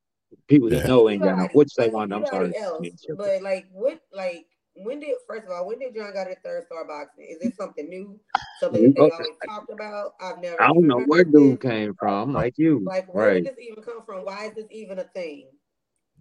people 0.47 0.69
he 0.69 0.77
Yeah. 0.77 0.87
know 0.87 1.09
ain't 1.09 1.23
got 1.23 1.31
no. 1.31 1.43
Anybody, 1.45 1.53
What 1.57 1.63
you 1.65 1.69
say, 1.69 1.83
like 1.85 1.93
Wanda? 1.93 2.15
I'm 2.17 2.25
sorry. 2.27 2.55
else, 2.55 2.87
but 3.17 3.41
like 3.41 3.67
what, 3.71 3.99
like 4.13 4.45
when 4.75 4.99
did 4.99 5.15
first 5.27 5.45
of 5.45 5.51
all 5.51 5.67
when 5.67 5.79
did 5.79 5.95
John 5.95 6.13
got 6.13 6.27
his 6.27 6.37
third 6.43 6.65
star 6.65 6.85
boxing? 6.85 7.25
Is 7.29 7.39
this 7.39 7.55
something 7.57 7.89
new? 7.89 8.19
Something 8.59 8.83
that 8.83 8.95
they 8.95 9.01
Okay. 9.01 9.11
always 9.13 9.37
talked 9.47 9.71
about? 9.71 10.13
I've 10.21 10.37
never 10.39 10.61
I 10.61 10.67
don't 10.67 10.87
know 10.87 11.01
where 11.01 11.21
of 11.21 11.31
dude 11.31 11.61
came 11.61 11.93
from, 11.95 12.33
like 12.33 12.57
you, 12.57 12.83
Like 12.85 13.11
where 13.13 13.27
right? 13.27 13.43
did 13.43 13.55
this 13.55 13.65
even 13.67 13.83
come 13.83 14.03
from? 14.05 14.25
Why 14.25 14.45
is 14.45 14.53
this 14.55 14.67
even 14.71 14.99
a 14.99 15.03
thing? 15.05 15.47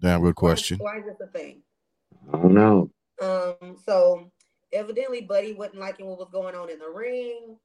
Damn 0.01 0.21
good 0.23 0.29
Why 0.29 0.33
question. 0.55 0.79
why 0.79 0.99
is 0.99 1.05
this 1.05 1.21
a 1.21 1.27
thing? 1.39 1.63
I 2.33 2.39
don't 2.39 2.55
know. 2.55 2.91
Um, 3.23 3.77
so 3.85 4.31
evidently 4.73 5.23
Buddy 5.23 5.55
wasn't 5.55 5.79
liking 5.79 6.07
what 6.07 6.19
was 6.19 6.29
going 6.33 6.55
on 6.55 6.71
in 6.71 6.79
the 6.79 6.89
ring. 6.89 7.57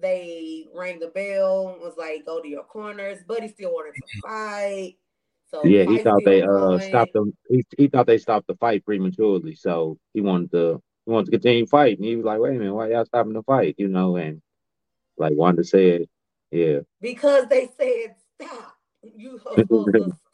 They 0.00 0.66
rang 0.74 0.98
the 0.98 1.08
bell, 1.08 1.76
was 1.80 1.94
like, 1.96 2.26
go 2.26 2.40
to 2.40 2.48
your 2.48 2.64
corners. 2.64 3.22
Buddy 3.26 3.48
still 3.48 3.72
wanted 3.72 3.94
to 3.94 4.20
fight. 4.22 4.96
So 5.50 5.62
Yeah, 5.64 5.84
he 5.84 5.98
thought 5.98 6.22
they 6.24 6.42
uh 6.42 6.48
going. 6.48 6.80
stopped 6.80 7.12
them. 7.12 7.36
He, 7.48 7.64
he 7.78 7.88
thought 7.88 8.06
they 8.06 8.18
stopped 8.18 8.46
the 8.46 8.56
fight 8.56 8.84
prematurely, 8.84 9.54
so 9.54 9.96
he 10.12 10.20
wanted 10.20 10.50
to 10.52 10.82
he 11.04 11.12
wanted 11.12 11.26
to 11.26 11.30
continue 11.32 11.66
fighting. 11.66 12.04
He 12.04 12.16
was 12.16 12.24
like, 12.24 12.40
"Wait 12.40 12.56
a 12.56 12.58
minute, 12.58 12.74
why 12.74 12.90
y'all 12.90 13.04
stopping 13.04 13.32
the 13.32 13.42
fight?" 13.42 13.76
You 13.78 13.88
know, 13.88 14.16
and 14.16 14.42
like 15.16 15.32
Wanda 15.34 15.64
said, 15.64 16.06
yeah. 16.50 16.80
because 17.00 17.46
they 17.48 17.70
said 17.78 18.16
stop. 18.34 18.74
You 19.02 19.36
are 19.36 19.38
supposed 19.56 19.92
to 19.94 20.00
stop. 20.02 20.18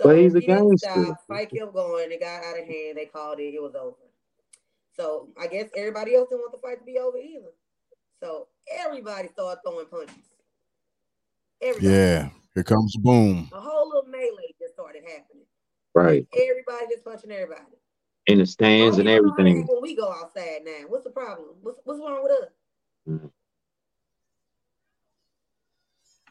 So 0.00 0.06
But 0.06 0.18
he's 0.18 0.34
a 0.34 0.40
he 0.40 0.46
gangster. 0.46 0.76
stop. 0.76 1.18
Fight 1.26 1.50
kept 1.50 1.74
going. 1.74 2.12
It 2.12 2.20
got 2.20 2.44
out 2.44 2.60
of 2.60 2.66
hand. 2.66 2.96
They 2.96 3.06
called 3.12 3.40
it. 3.40 3.54
It 3.54 3.60
was 3.60 3.74
over. 3.74 3.96
So 4.96 5.28
I 5.40 5.48
guess 5.48 5.68
everybody 5.76 6.14
else 6.14 6.28
didn't 6.28 6.42
want 6.42 6.52
the 6.52 6.58
fight 6.58 6.78
to 6.78 6.84
be 6.84 6.98
over 6.98 7.18
either. 7.18 7.50
So 8.22 8.48
everybody 8.70 9.28
started 9.28 9.60
throwing 9.64 9.86
punches. 9.86 10.14
Everybody. 11.62 11.86
Yeah. 11.94 12.28
Here 12.54 12.64
comes 12.64 12.96
boom. 12.96 13.48
A 13.52 13.60
whole 13.60 13.88
little 13.88 14.08
melee 14.10 14.54
just 14.60 14.74
started 14.74 15.02
happening. 15.02 15.44
Right 15.94 16.26
Everybody 16.34 16.86
just 16.92 17.04
punching 17.04 17.30
everybody. 17.30 17.62
in 18.26 18.38
the 18.38 18.46
stands 18.46 18.96
Oh, 18.96 19.00
and 19.00 19.08
you 19.08 19.16
don't 19.16 19.26
know 19.26 19.30
how 19.30 19.36
to 19.36 19.42
everything. 19.42 19.66
when 19.66 19.82
we 19.82 19.96
go 19.96 20.10
outside 20.12 20.60
now. 20.64 20.86
What's 20.88 21.04
the 21.04 21.10
problem? 21.10 21.48
What's, 21.62 21.80
what's 21.84 22.00
wrong 22.00 22.22
with 22.22 22.32
us? 22.32 22.48
Mm-hmm. 23.08 23.26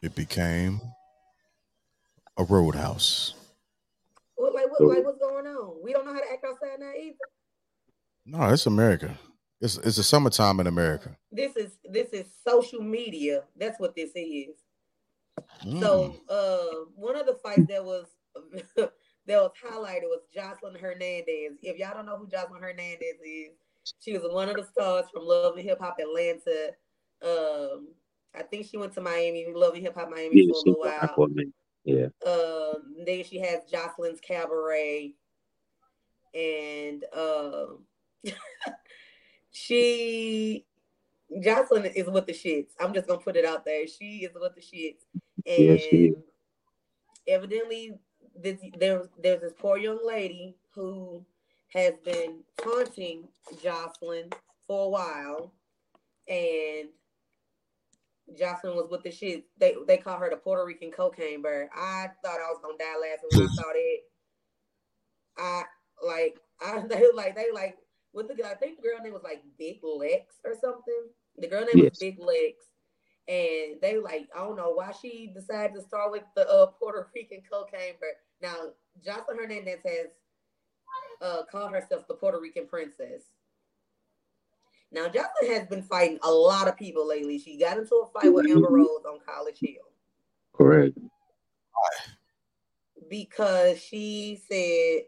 It 0.02 0.14
became 0.14 0.80
a 2.36 2.44
roadhouse. 2.44 3.34
What, 4.36 4.54
like, 4.54 4.66
what, 4.70 4.88
like, 4.96 5.04
what's 5.04 5.18
going 5.18 5.46
on? 5.46 5.82
We 5.82 5.92
don't 5.92 6.06
know 6.06 6.12
how 6.14 6.20
to 6.20 6.30
act 6.32 6.44
outside 6.44 6.78
now 6.78 6.92
either. 6.96 7.16
No, 8.26 8.52
it's 8.52 8.66
America. 8.66 9.18
It's 9.60 9.76
it's 9.78 9.96
the 9.96 10.02
summertime 10.02 10.60
in 10.60 10.66
America. 10.66 11.16
This 11.32 11.56
is 11.56 11.78
this 11.84 12.08
is 12.12 12.26
social 12.46 12.80
media. 12.80 13.42
That's 13.56 13.80
what 13.80 13.94
this 13.96 14.10
is. 14.14 14.56
Mm. 15.64 15.80
So 15.80 16.16
uh 16.28 16.84
one 16.94 17.16
of 17.16 17.26
the 17.26 17.34
fights 17.42 17.66
that 17.68 17.84
was 17.84 18.06
that 18.76 18.92
was 19.26 19.50
highlighted 19.64 20.04
was 20.04 20.20
Joseline 20.34 20.80
Hernandez. 20.80 21.58
If 21.62 21.76
y'all 21.78 21.94
don't 21.94 22.06
know 22.06 22.16
who 22.16 22.26
Joseline 22.28 22.60
Hernandez 22.60 23.16
is, 23.24 23.50
she 24.00 24.12
was 24.16 24.22
one 24.32 24.48
of 24.48 24.56
the 24.56 24.64
stars 24.64 25.06
from 25.12 25.24
Love 25.24 25.56
and 25.56 25.64
Hip 25.64 25.80
Hop 25.80 25.96
Atlanta. 26.00 26.70
Um, 27.22 27.88
I 28.34 28.42
think 28.42 28.66
she 28.66 28.76
went 28.76 28.92
to 28.94 29.00
Miami, 29.00 29.46
Love 29.52 29.74
and 29.74 29.82
Hip 29.82 29.96
Hop 29.96 30.08
Miami 30.10 30.30
Yeah, 30.34 30.52
for 30.52 30.58
a 30.58 30.60
she 30.62 30.70
little 30.70 30.84
while. 30.84 31.14
for 31.16 31.26
a 31.26 31.30
minute. 31.30 31.52
Yeah, 31.84 32.06
Um, 32.30 32.94
then 33.06 33.24
she 33.24 33.40
has 33.40 33.60
Joseline's 33.72 34.20
Cabaret, 34.20 35.14
and 36.34 37.04
um, 37.16 37.78
she 39.50 40.66
Joseline 41.30 41.92
is 41.94 42.08
with 42.08 42.26
the 42.26 42.32
shits. 42.32 42.70
I'm 42.80 42.94
just 42.94 43.06
gonna 43.06 43.20
put 43.20 43.36
it 43.36 43.44
out 43.44 43.64
there. 43.64 43.86
She 43.86 44.24
is 44.24 44.32
with 44.34 44.54
the 44.54 44.60
shits, 44.60 45.04
Yeah, 45.56 45.72
and 45.72 45.80
she 45.80 45.96
is. 46.06 46.16
evidently, 47.26 47.98
this 48.40 48.58
there 48.78 49.08
there's 49.22 49.40
this 49.40 49.52
poor 49.58 49.76
young 49.78 50.04
lady 50.06 50.56
who 50.74 51.24
has 51.74 51.94
been 52.04 52.40
taunting 52.56 53.28
Joseline 53.62 54.32
for 54.66 54.86
a 54.86 54.88
while, 54.88 55.52
and 56.28 56.88
Joseline 58.38 58.74
was 58.76 58.88
with 58.90 59.02
the 59.02 59.10
shit. 59.10 59.44
They 59.58 59.74
they 59.86 59.98
call 59.98 60.18
her 60.18 60.30
the 60.30 60.36
Puerto 60.36 60.64
Rican 60.64 60.90
cocaine 60.90 61.42
bird. 61.42 61.68
I 61.74 62.08
thought 62.24 62.40
I 62.40 62.50
was 62.50 62.60
gonna 62.62 62.78
die 62.78 62.96
laughing 63.00 63.30
when 63.30 63.42
I 63.42 63.48
saw 63.54 63.72
that. 63.72 63.98
I 65.38 65.62
like 66.06 66.40
I 66.60 66.80
they 66.88 67.04
like 67.14 67.36
they 67.36 67.50
like 67.52 67.76
what 68.12 68.28
the 68.28 68.44
I 68.44 68.54
think 68.54 68.76
the 68.76 68.82
girl 68.82 69.02
name 69.02 69.12
was 69.12 69.22
like 69.22 69.42
Big 69.58 69.80
Lex 69.82 70.36
or 70.44 70.54
something. 70.60 71.08
The 71.36 71.46
girl 71.48 71.60
name 71.64 71.78
Yes. 71.78 71.90
was 71.90 71.98
Big 71.98 72.18
Lex. 72.18 72.64
And 73.28 73.78
they 73.82 73.98
like, 74.02 74.28
I 74.34 74.38
don't 74.38 74.56
know 74.56 74.70
why 74.70 74.92
she 74.92 75.30
decided 75.34 75.74
to 75.74 75.82
start 75.82 76.10
with 76.12 76.22
the 76.34 76.48
uh, 76.48 76.66
Puerto 76.66 77.06
Rican 77.14 77.42
cocaine 77.50 77.94
but 78.00 78.08
Now, 78.40 78.70
Joseline 79.06 79.36
Hernandez 79.40 79.80
has 79.84 80.06
uh, 81.20 81.42
called 81.50 81.72
herself 81.72 82.08
the 82.08 82.14
Puerto 82.14 82.40
Rican 82.40 82.66
princess. 82.66 83.24
Now, 84.90 85.08
Joseline 85.08 85.54
has 85.54 85.66
been 85.68 85.82
fighting 85.82 86.18
a 86.22 86.30
lot 86.30 86.68
of 86.68 86.78
people 86.78 87.06
lately. 87.06 87.38
She 87.38 87.58
got 87.58 87.76
into 87.76 87.94
a 87.96 88.06
fight 88.18 88.32
with 88.32 88.46
Amber 88.50 88.68
Rose 88.70 89.04
on 89.06 89.18
College 89.26 89.58
Hill 89.60 89.74
correct. 90.54 90.96
because 93.10 93.78
she 93.80 94.40
said 94.50 95.02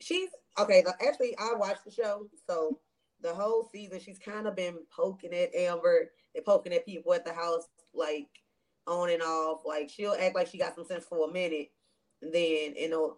she's 0.00 0.30
okay. 0.58 0.84
Actually, 1.06 1.36
I 1.38 1.54
watched 1.54 1.84
the 1.84 1.90
show, 1.90 2.26
so 2.46 2.78
the 3.22 3.34
whole 3.34 3.68
season 3.70 4.00
she's 4.00 4.18
kind 4.18 4.46
of 4.46 4.56
been 4.56 4.78
poking 4.94 5.34
at 5.34 5.54
Amber 5.54 6.10
and 6.34 6.44
poking 6.44 6.72
at 6.72 6.86
people 6.86 7.12
at 7.12 7.24
the 7.24 7.32
house, 7.32 7.64
like 7.94 8.28
on 8.86 9.10
and 9.10 9.22
off. 9.22 9.60
Like 9.64 9.90
she'll 9.90 10.16
act 10.18 10.34
like 10.34 10.48
she 10.48 10.58
got 10.58 10.74
some 10.74 10.84
sense 10.84 11.04
for 11.04 11.28
a 11.28 11.32
minute, 11.32 11.70
and 12.22 12.32
then 12.32 12.74
you 12.76 12.88
know, 12.88 13.16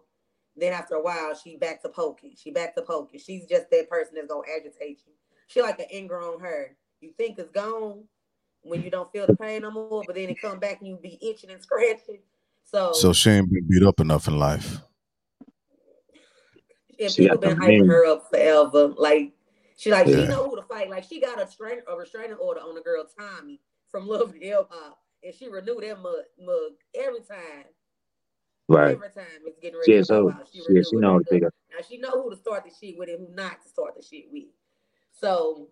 then 0.55 0.73
after 0.73 0.95
a 0.95 1.01
while 1.01 1.35
she 1.35 1.57
back 1.57 1.81
to 1.83 1.89
poking. 1.89 2.35
She 2.37 2.51
back 2.51 2.75
to 2.75 2.81
poking. 2.81 3.19
She's 3.19 3.45
just 3.45 3.69
that 3.71 3.89
person 3.89 4.15
that's 4.15 4.27
gonna 4.27 4.47
agitate 4.55 5.01
you. 5.05 5.13
She 5.47 5.61
like 5.61 5.79
an 5.79 5.87
ingrown 5.93 6.39
hair. 6.39 6.75
You 7.01 7.11
think 7.17 7.37
it's 7.37 7.51
gone 7.51 8.03
when 8.61 8.81
you 8.81 8.89
don't 8.89 9.11
feel 9.11 9.27
the 9.27 9.35
pain 9.35 9.61
no 9.61 9.71
more, 9.71 10.03
but 10.05 10.15
then 10.15 10.29
it 10.29 10.41
come 10.41 10.59
back 10.59 10.79
and 10.79 10.87
you 10.87 10.97
be 11.01 11.19
itching 11.21 11.51
and 11.51 11.61
scratching. 11.61 12.19
So, 12.63 12.93
So 12.93 13.13
she 13.13 13.29
ain't 13.29 13.51
been 13.51 13.67
beat 13.67 13.83
up 13.83 13.99
enough 13.99 14.27
in 14.27 14.39
life. 14.39 14.79
And 16.99 17.11
She 17.11 17.23
people 17.23 17.37
been 17.37 17.57
hyping 17.57 17.87
her 17.87 18.05
up 18.05 18.29
forever. 18.29 18.93
Like 18.97 19.33
she 19.77 19.91
like 19.91 20.07
she 20.07 20.27
know 20.27 20.49
who 20.49 20.55
to 20.55 20.61
fight. 20.63 20.89
Like 20.89 21.03
she 21.03 21.19
got 21.19 21.41
a 21.41 21.47
strain 21.47 21.79
a 21.87 21.95
restraining 21.95 22.37
order 22.37 22.61
on 22.61 22.75
the 22.75 22.81
girl 22.81 23.05
Tommie 23.19 23.59
from 23.89 24.07
Love 24.07 24.31
and 24.31 24.41
Hip 24.41 24.67
Hop, 24.69 24.99
and 25.23 25.33
she 25.33 25.47
renewed 25.47 25.83
that 25.83 26.01
mug, 26.01 26.23
mug 26.39 26.71
every 26.95 27.21
time. 27.21 27.65
Right. 28.69 28.95
Every 28.95 29.09
time 29.09 29.25
it's 29.45 29.59
getting 29.59 29.79
ready 29.79 29.93
Yeah, 29.93 30.01
so. 30.03 30.33
She 30.51 30.63
yeah, 30.69 30.81
she 30.89 30.95
know 30.97 31.19
to 31.19 31.25
pick 31.25 31.43
up. 31.43 31.53
Now 31.71 31.83
she 31.87 31.97
know 31.97 32.23
who 32.23 32.29
to 32.29 32.35
start 32.35 32.63
the 32.63 32.71
shit 32.71 32.97
with 32.97 33.09
and 33.09 33.27
who 33.27 33.35
not 33.35 33.61
to 33.63 33.69
start 33.69 33.95
the 33.95 34.03
shit 34.03 34.25
with. 34.31 34.45
So 35.11 35.69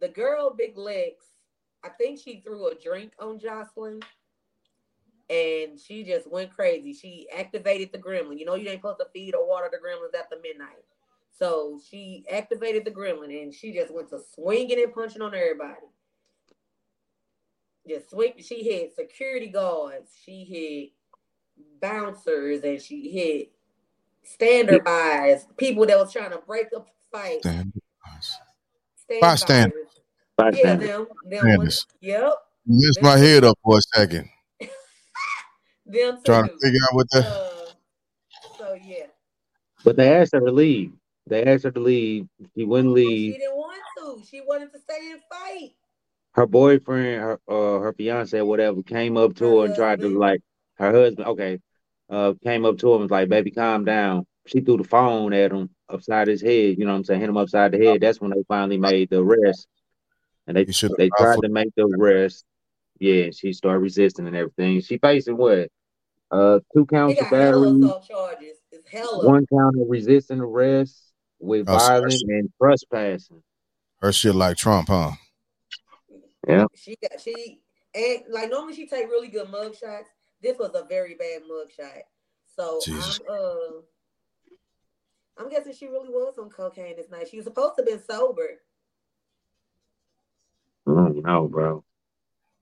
the 0.00 0.08
girl 0.08 0.54
Big 0.56 0.76
Legs, 0.76 1.24
I 1.84 1.90
think 1.90 2.20
she 2.20 2.40
threw 2.40 2.68
a 2.68 2.74
drink 2.74 3.12
on 3.18 3.38
Joseline. 3.38 4.02
And 5.30 5.78
she 5.78 6.04
just 6.04 6.30
went 6.30 6.54
crazy. 6.54 6.94
She 6.94 7.28
activated 7.36 7.90
the 7.92 7.98
gremlin. 7.98 8.38
You 8.38 8.46
know, 8.46 8.54
you 8.54 8.68
ain't 8.70 8.80
supposed 8.80 9.00
to 9.00 9.06
feed 9.12 9.34
or 9.34 9.46
water 9.46 9.68
the 9.70 9.76
gremlins 9.78 10.18
after 10.18 10.36
midnight. 10.42 10.84
So 11.38 11.78
she 11.90 12.24
activated 12.32 12.84
the 12.84 12.90
gremlin 12.90 13.42
and 13.42 13.52
she 13.54 13.72
just 13.72 13.92
went 13.92 14.08
to 14.10 14.20
swinging 14.34 14.82
and 14.82 14.92
punching 14.92 15.22
on 15.22 15.34
everybody. 15.34 15.86
Just 17.86 18.10
swing. 18.10 18.32
She 18.38 18.62
hit 18.64 18.94
security 18.94 19.48
guards. 19.48 20.10
She 20.24 20.44
hit 20.44 20.92
bouncers 21.80 22.62
and 22.64 22.80
she 22.80 23.10
hit 23.10 23.52
standard 24.22 24.84
bys, 24.84 25.46
people 25.56 25.86
that 25.86 25.98
was 25.98 26.12
trying 26.12 26.30
to 26.30 26.38
break 26.38 26.66
up 26.76 26.86
the 26.86 27.18
fight. 27.18 27.40
Stand- 27.40 27.72
Stand 28.96 29.20
Bystander. 29.20 29.74
bystanders. 30.36 30.80
Yeah, 30.82 30.96
them. 30.96 31.06
Them 31.24 31.38
Standers. 31.40 31.58
ones. 31.58 31.86
Yep. 32.00 32.34
messed 32.66 33.02
my 33.02 33.16
head 33.16 33.44
up 33.44 33.58
for 33.64 33.78
a 33.78 33.82
second. 33.94 34.28
Them 35.88 36.16
too. 36.16 36.22
Trying 36.24 36.44
to 36.44 36.58
figure 36.60 36.80
out 36.84 36.94
what 36.94 37.10
the 37.10 37.18
Uh, 37.20 37.72
so 38.58 38.74
yeah. 38.74 39.06
But 39.84 39.96
they 39.96 40.14
asked 40.16 40.34
her 40.34 40.40
to 40.40 40.52
leave. 40.52 40.92
They 41.26 41.44
asked 41.44 41.64
her 41.64 41.70
to 41.70 41.80
leave. 41.80 42.26
She 42.54 42.64
wouldn't 42.64 42.92
leave. 42.92 43.34
She 43.34 43.38
didn't 43.38 43.56
want 43.56 43.82
to. 43.98 44.22
She 44.30 44.42
wanted 44.42 44.72
to 44.72 44.78
stay 44.78 45.12
and 45.12 45.20
fight. 45.30 45.70
Her 46.32 46.46
boyfriend, 46.46 47.22
her 47.22 47.40
uh, 47.48 47.80
her 47.80 47.94
fiance, 47.94 48.40
whatever, 48.42 48.82
came 48.82 49.16
up 49.16 49.34
to 49.36 49.44
Her 49.44 49.60
her 49.60 49.66
and 49.66 49.74
tried 49.74 50.00
to 50.00 50.08
like 50.08 50.42
her 50.74 50.92
husband. 50.92 51.26
Okay, 51.26 51.58
uh, 52.10 52.34
came 52.42 52.66
up 52.66 52.78
to 52.78 52.88
him 52.88 53.02
and 53.02 53.02
was 53.04 53.10
like, 53.10 53.30
"Baby, 53.30 53.50
calm 53.50 53.84
down." 53.84 54.26
She 54.46 54.60
threw 54.60 54.76
the 54.76 54.84
phone 54.84 55.32
at 55.32 55.52
him 55.52 55.70
upside 55.88 56.28
his 56.28 56.42
head. 56.42 56.78
You 56.78 56.84
know 56.84 56.92
what 56.92 56.98
I'm 56.98 57.04
saying? 57.04 57.20
Hit 57.20 57.28
him 57.30 57.36
upside 57.36 57.72
the 57.72 57.78
head. 57.78 58.00
That's 58.00 58.20
when 58.20 58.30
they 58.30 58.42
finally 58.46 58.78
made 58.78 59.10
the 59.10 59.20
arrest. 59.20 59.66
And 60.46 60.56
they 60.56 60.66
You 60.66 60.72
should 60.72 60.90
have 60.90 60.98
they 60.98 61.10
tried 61.10 61.40
to 61.40 61.48
make 61.48 61.68
the 61.76 61.84
arrest. 61.98 62.44
Yeah, 62.98 63.30
she 63.30 63.52
started 63.52 63.80
resisting 63.80 64.26
and 64.26 64.36
everything. 64.36 64.80
She 64.80 64.98
facing 64.98 65.36
what? 65.36 65.70
Uh, 66.30 66.60
two 66.74 66.84
counts 66.86 67.20
of 67.20 67.30
battery, 67.30 67.80
charges. 68.06 68.58
One 69.14 69.46
count 69.46 69.76
of 69.80 69.88
resisting 69.88 70.40
arrest 70.40 71.12
with 71.38 71.68
Oh, 71.68 71.72
violence 71.78 72.14
she- 72.14 72.32
and 72.32 72.52
trespassing. 72.60 73.42
her 74.02 74.12
shit 74.12 74.34
like 74.34 74.56
Trump, 74.56 74.88
huh? 74.88 75.12
Yeah. 76.46 76.66
She 76.74 76.96
got 77.02 77.20
she 77.20 77.60
and 77.94 78.22
like 78.30 78.50
normally 78.50 78.74
she 78.74 78.86
take 78.86 79.06
really 79.08 79.28
good 79.28 79.50
mug 79.50 79.74
shots. 79.74 80.08
This 80.42 80.58
was 80.58 80.70
a 80.74 80.84
very 80.84 81.14
bad 81.14 81.42
mug 81.48 81.70
shot. 81.70 82.02
So 82.56 82.80
Jesus. 82.82 83.20
I'm 83.28 83.34
uh 83.34 83.80
I'm 85.38 85.48
guessing 85.50 85.72
she 85.72 85.86
really 85.86 86.08
was 86.08 86.38
on 86.38 86.50
cocaine 86.50 86.96
this 86.96 87.10
night. 87.10 87.28
She 87.28 87.36
was 87.36 87.44
supposed 87.44 87.76
to 87.76 87.82
have 87.82 87.86
been 87.86 88.02
sober. 88.02 88.48
I 90.86 90.90
don't 90.90 91.22
know, 91.22 91.48
bro. 91.48 91.84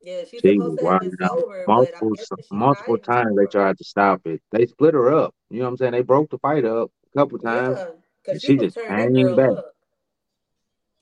Yeah, 0.02 0.22
she's 0.30 0.40
She 0.40 0.58
supposed 0.58 0.70
was 0.70 0.78
to 0.78 0.86
have 0.86 1.00
been 1.00 1.10
wilding 1.10 1.18
out 1.22 1.42
but 1.66 1.66
multiple 1.66 2.14
she 2.16 2.42
multiple 2.52 2.96
might 2.96 3.02
be 3.02 3.12
times. 3.12 3.36
They 3.36 3.46
tried 3.46 3.78
to 3.78 3.84
stop 3.84 4.20
it. 4.26 4.40
They 4.52 4.66
split 4.66 4.94
her 4.94 5.12
up. 5.12 5.34
You 5.50 5.58
know 5.60 5.64
what 5.64 5.70
I'm 5.70 5.76
saying? 5.78 5.92
They 5.92 6.02
broke 6.02 6.30
the 6.30 6.38
fight 6.38 6.64
up 6.64 6.90
a 7.14 7.18
couple 7.18 7.38
times. 7.38 7.78
Yeah, 7.78 7.90
because 8.24 8.42
She 8.42 8.56
she, 8.56 8.56
just 8.56 8.76
turning 8.76 9.14
that 9.14 9.22
girl 9.22 9.36
back. 9.36 9.50
up. 9.50 9.72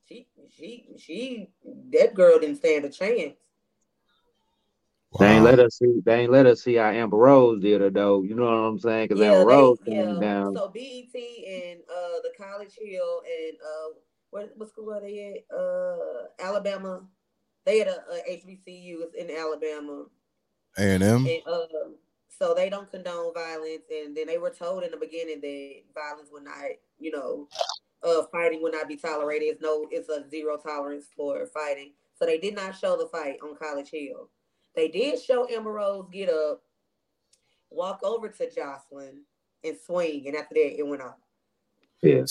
She 0.08 0.26
she 0.50 0.86
she 0.98 1.48
that 1.92 2.14
girl 2.14 2.38
didn't 2.38 2.56
stand 2.56 2.84
a 2.84 2.90
chance. 2.90 3.34
They 5.18 5.26
ain't 5.26 5.44
let 5.44 5.60
us 5.60 5.78
see. 5.78 6.00
They 6.04 6.22
ain't 6.22 6.32
let 6.32 6.46
us 6.46 6.62
see 6.62 6.74
how 6.74 6.90
Amber 6.90 7.16
Rose 7.16 7.60
did 7.60 7.80
her 7.80 7.90
though. 7.90 8.22
You 8.22 8.34
know 8.34 8.44
what 8.44 8.50
I'm 8.52 8.78
saying? 8.78 9.08
Because 9.08 9.22
Yeah, 9.22 9.28
Amber 9.28 9.48
they 9.48 9.56
Rose 9.56 9.78
yeah. 9.86 10.02
came 10.02 10.20
down. 10.20 10.56
So 10.56 10.68
BET 10.68 11.14
and 11.14 11.80
uh 11.88 12.20
the 12.22 12.32
College 12.36 12.74
Hill 12.80 13.22
and 13.24 13.56
uh 13.62 13.94
what 14.30 14.52
what 14.56 14.68
school 14.68 14.92
are 14.92 15.00
they 15.00 15.44
at? 15.50 15.56
Uh 15.56 16.26
Alabama. 16.40 17.02
They 17.64 17.78
had 17.78 17.88
a, 17.88 18.02
a 18.12 18.36
HBCU 18.36 19.14
in 19.16 19.30
Alabama. 19.30 20.04
A 20.78 20.82
and 20.82 21.02
M. 21.02 21.26
Uh 21.46 21.66
so 22.36 22.52
they 22.52 22.68
don't 22.68 22.90
condone 22.90 23.32
violence 23.32 23.84
and 23.94 24.16
then 24.16 24.26
they 24.26 24.38
were 24.38 24.50
told 24.50 24.82
in 24.82 24.90
the 24.90 24.96
beginning 24.96 25.40
that 25.40 25.82
violence 25.94 26.30
would 26.32 26.42
not, 26.42 26.64
you 26.98 27.12
know, 27.12 27.48
uh 28.02 28.24
fighting 28.32 28.60
would 28.62 28.72
not 28.72 28.88
be 28.88 28.96
tolerated. 28.96 29.48
It's 29.48 29.62
no 29.62 29.86
it's 29.90 30.08
a 30.08 30.28
zero 30.28 30.56
tolerance 30.56 31.06
for 31.16 31.46
fighting. 31.46 31.92
So 32.18 32.26
they 32.26 32.38
did 32.38 32.54
not 32.54 32.76
show 32.76 32.96
the 32.96 33.06
fight 33.06 33.36
on 33.42 33.56
College 33.56 33.90
Hill. 33.90 34.30
They 34.74 34.88
did 34.88 35.20
show 35.20 35.48
Amber 35.48 35.72
Rose 35.72 36.08
get 36.12 36.28
up, 36.28 36.62
walk 37.70 38.00
over 38.02 38.28
to 38.28 38.50
Joseline 38.50 39.20
and 39.62 39.76
swing, 39.86 40.24
and 40.26 40.36
after 40.36 40.54
that 40.54 40.78
it 40.78 40.86
went 40.86 41.02
off. 41.02 41.14
Yeah. 42.02 42.24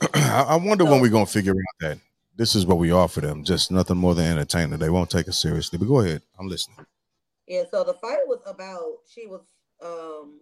I 0.14 0.44
I 0.50 0.56
wonder 0.56 0.84
when 0.84 1.00
we're 1.00 1.08
gonna 1.08 1.26
figure 1.26 1.52
out 1.52 1.80
that 1.80 1.98
this 2.36 2.54
is 2.54 2.66
what 2.66 2.78
we 2.78 2.90
offer 2.90 3.20
them, 3.20 3.44
just 3.44 3.70
nothing 3.70 3.96
more 3.96 4.14
than 4.14 4.30
entertainment. 4.30 4.80
They 4.80 4.90
won't 4.90 5.10
take 5.10 5.28
us 5.28 5.40
seriously. 5.40 5.78
But 5.78 5.88
go 5.88 6.00
ahead, 6.00 6.22
I'm 6.38 6.48
listening. 6.48 6.86
Yeah, 7.46 7.64
so 7.70 7.84
the 7.84 7.94
fight 7.94 8.26
was 8.26 8.40
about 8.46 8.98
she 9.08 9.26
was 9.26 9.42
um 9.84 10.40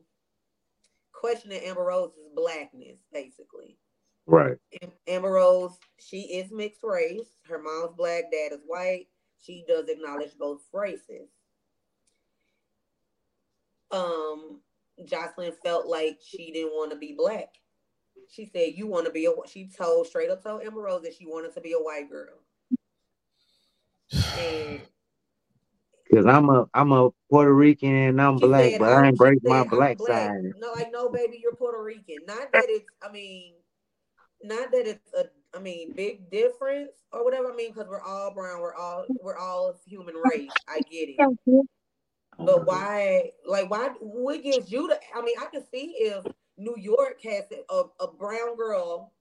questioning 1.12 1.62
Amber 1.64 1.84
Rose's 1.84 2.30
blackness, 2.34 2.98
basically. 3.12 3.78
Right. 4.26 4.56
Am- 4.82 4.92
Amber 5.08 5.32
Rose, 5.32 5.76
she 5.98 6.20
is 6.22 6.50
mixed 6.52 6.82
race. 6.82 7.36
Her 7.48 7.60
mom's 7.60 7.96
black, 7.96 8.24
dad 8.30 8.52
is 8.52 8.60
white. 8.66 9.06
She 9.44 9.64
does 9.66 9.88
acknowledge 9.88 10.36
both 10.38 10.62
races. 10.72 11.28
Um, 13.90 14.60
Joseline 15.04 15.54
felt 15.64 15.86
like 15.86 16.18
she 16.24 16.52
didn't 16.52 16.72
want 16.72 16.92
to 16.92 16.98
be 16.98 17.14
black. 17.16 17.48
She 18.32 18.46
said, 18.46 18.72
"You 18.74 18.86
want 18.86 19.04
to 19.04 19.12
be 19.12 19.26
a." 19.26 19.32
She 19.46 19.68
told 19.68 20.06
straight 20.06 20.30
up 20.30 20.42
told 20.42 20.62
Amber 20.62 20.80
Rose 20.80 21.02
that 21.02 21.14
she 21.14 21.26
wanted 21.26 21.52
to 21.54 21.60
be 21.60 21.72
a 21.72 21.78
white 21.78 22.08
girl. 22.10 22.38
And 24.38 24.80
Because 26.10 26.26
I'm 26.26 26.48
a 26.50 26.66
I'm 26.74 26.92
a 26.92 27.10
Puerto 27.30 27.54
Rican 27.54 27.94
and 27.94 28.20
I'm 28.20 28.36
black, 28.38 28.72
said, 28.72 28.78
but 28.80 28.88
I'm- 28.90 29.04
I 29.04 29.08
ain't 29.08 29.16
break 29.16 29.38
my 29.44 29.50
said, 29.50 29.60
I'm 29.60 29.68
black 29.68 29.98
side. 29.98 30.52
No, 30.58 30.72
like 30.72 30.92
no, 30.92 31.08
baby, 31.08 31.40
you're 31.42 31.54
Puerto 31.54 31.82
Rican. 31.82 32.18
Not 32.26 32.52
that 32.52 32.64
it's, 32.68 32.90
I 33.02 33.10
mean, 33.10 33.54
not 34.42 34.70
that 34.72 34.86
it's 34.86 35.12
a, 35.14 35.24
I 35.56 35.60
mean, 35.60 35.92
big 35.94 36.30
difference 36.30 36.90
or 37.12 37.24
whatever. 37.24 37.50
I 37.52 37.56
mean, 37.56 37.72
because 37.72 37.88
we're 37.88 38.02
all 38.02 38.32
brown, 38.34 38.60
we're 38.60 38.74
all, 38.74 39.06
we're 39.22 39.38
all 39.38 39.74
human 39.86 40.14
race. 40.14 40.52
I 40.68 40.80
get 40.80 41.08
it, 41.08 41.16
but 42.38 42.66
why, 42.66 43.30
like, 43.46 43.70
why? 43.70 43.88
What 44.00 44.42
gives 44.42 44.70
you 44.70 44.88
the? 44.88 44.98
I 45.14 45.22
mean, 45.22 45.36
I 45.40 45.46
can 45.46 45.64
see 45.70 45.94
if 45.98 46.26
New 46.56 46.76
York 46.78 47.20
has 47.22 47.44
a, 47.70 47.82
a 48.00 48.08
brown 48.08 48.56
girl, 48.56 49.12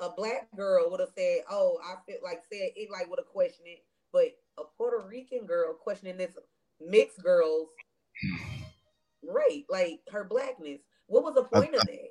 a 0.00 0.10
black 0.10 0.48
girl 0.56 0.90
would 0.90 1.00
have 1.00 1.10
said, 1.16 1.40
"Oh, 1.50 1.78
I 1.82 1.96
feel 2.06 2.18
like 2.22 2.42
said 2.52 2.70
it," 2.76 2.90
like 2.90 3.08
would 3.08 3.18
have 3.18 3.28
questioned 3.28 3.68
it, 3.68 3.84
but 4.12 4.36
a 4.58 4.64
Puerto 4.76 5.06
Rican 5.06 5.46
girl 5.46 5.74
questioning 5.74 6.16
this 6.16 6.36
mixed 6.80 7.22
girl's 7.22 7.68
right, 9.22 9.64
like 9.68 10.00
her 10.10 10.24
blackness. 10.24 10.80
What 11.06 11.22
was 11.22 11.34
the 11.34 11.44
point 11.44 11.74
of 11.74 11.82
that? 11.86 12.10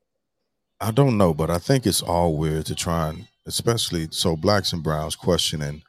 I 0.79 0.91
don't 0.91 1.17
know, 1.17 1.33
but 1.33 1.49
I 1.49 1.57
think 1.57 1.85
it's 1.85 2.01
all 2.01 2.37
weird 2.37 2.65
to 2.67 2.75
try 2.75 3.09
and, 3.09 3.27
especially 3.45 4.07
so 4.11 4.35
blacks 4.35 4.73
and 4.73 4.83
browns 4.83 5.15
questioning 5.15 5.83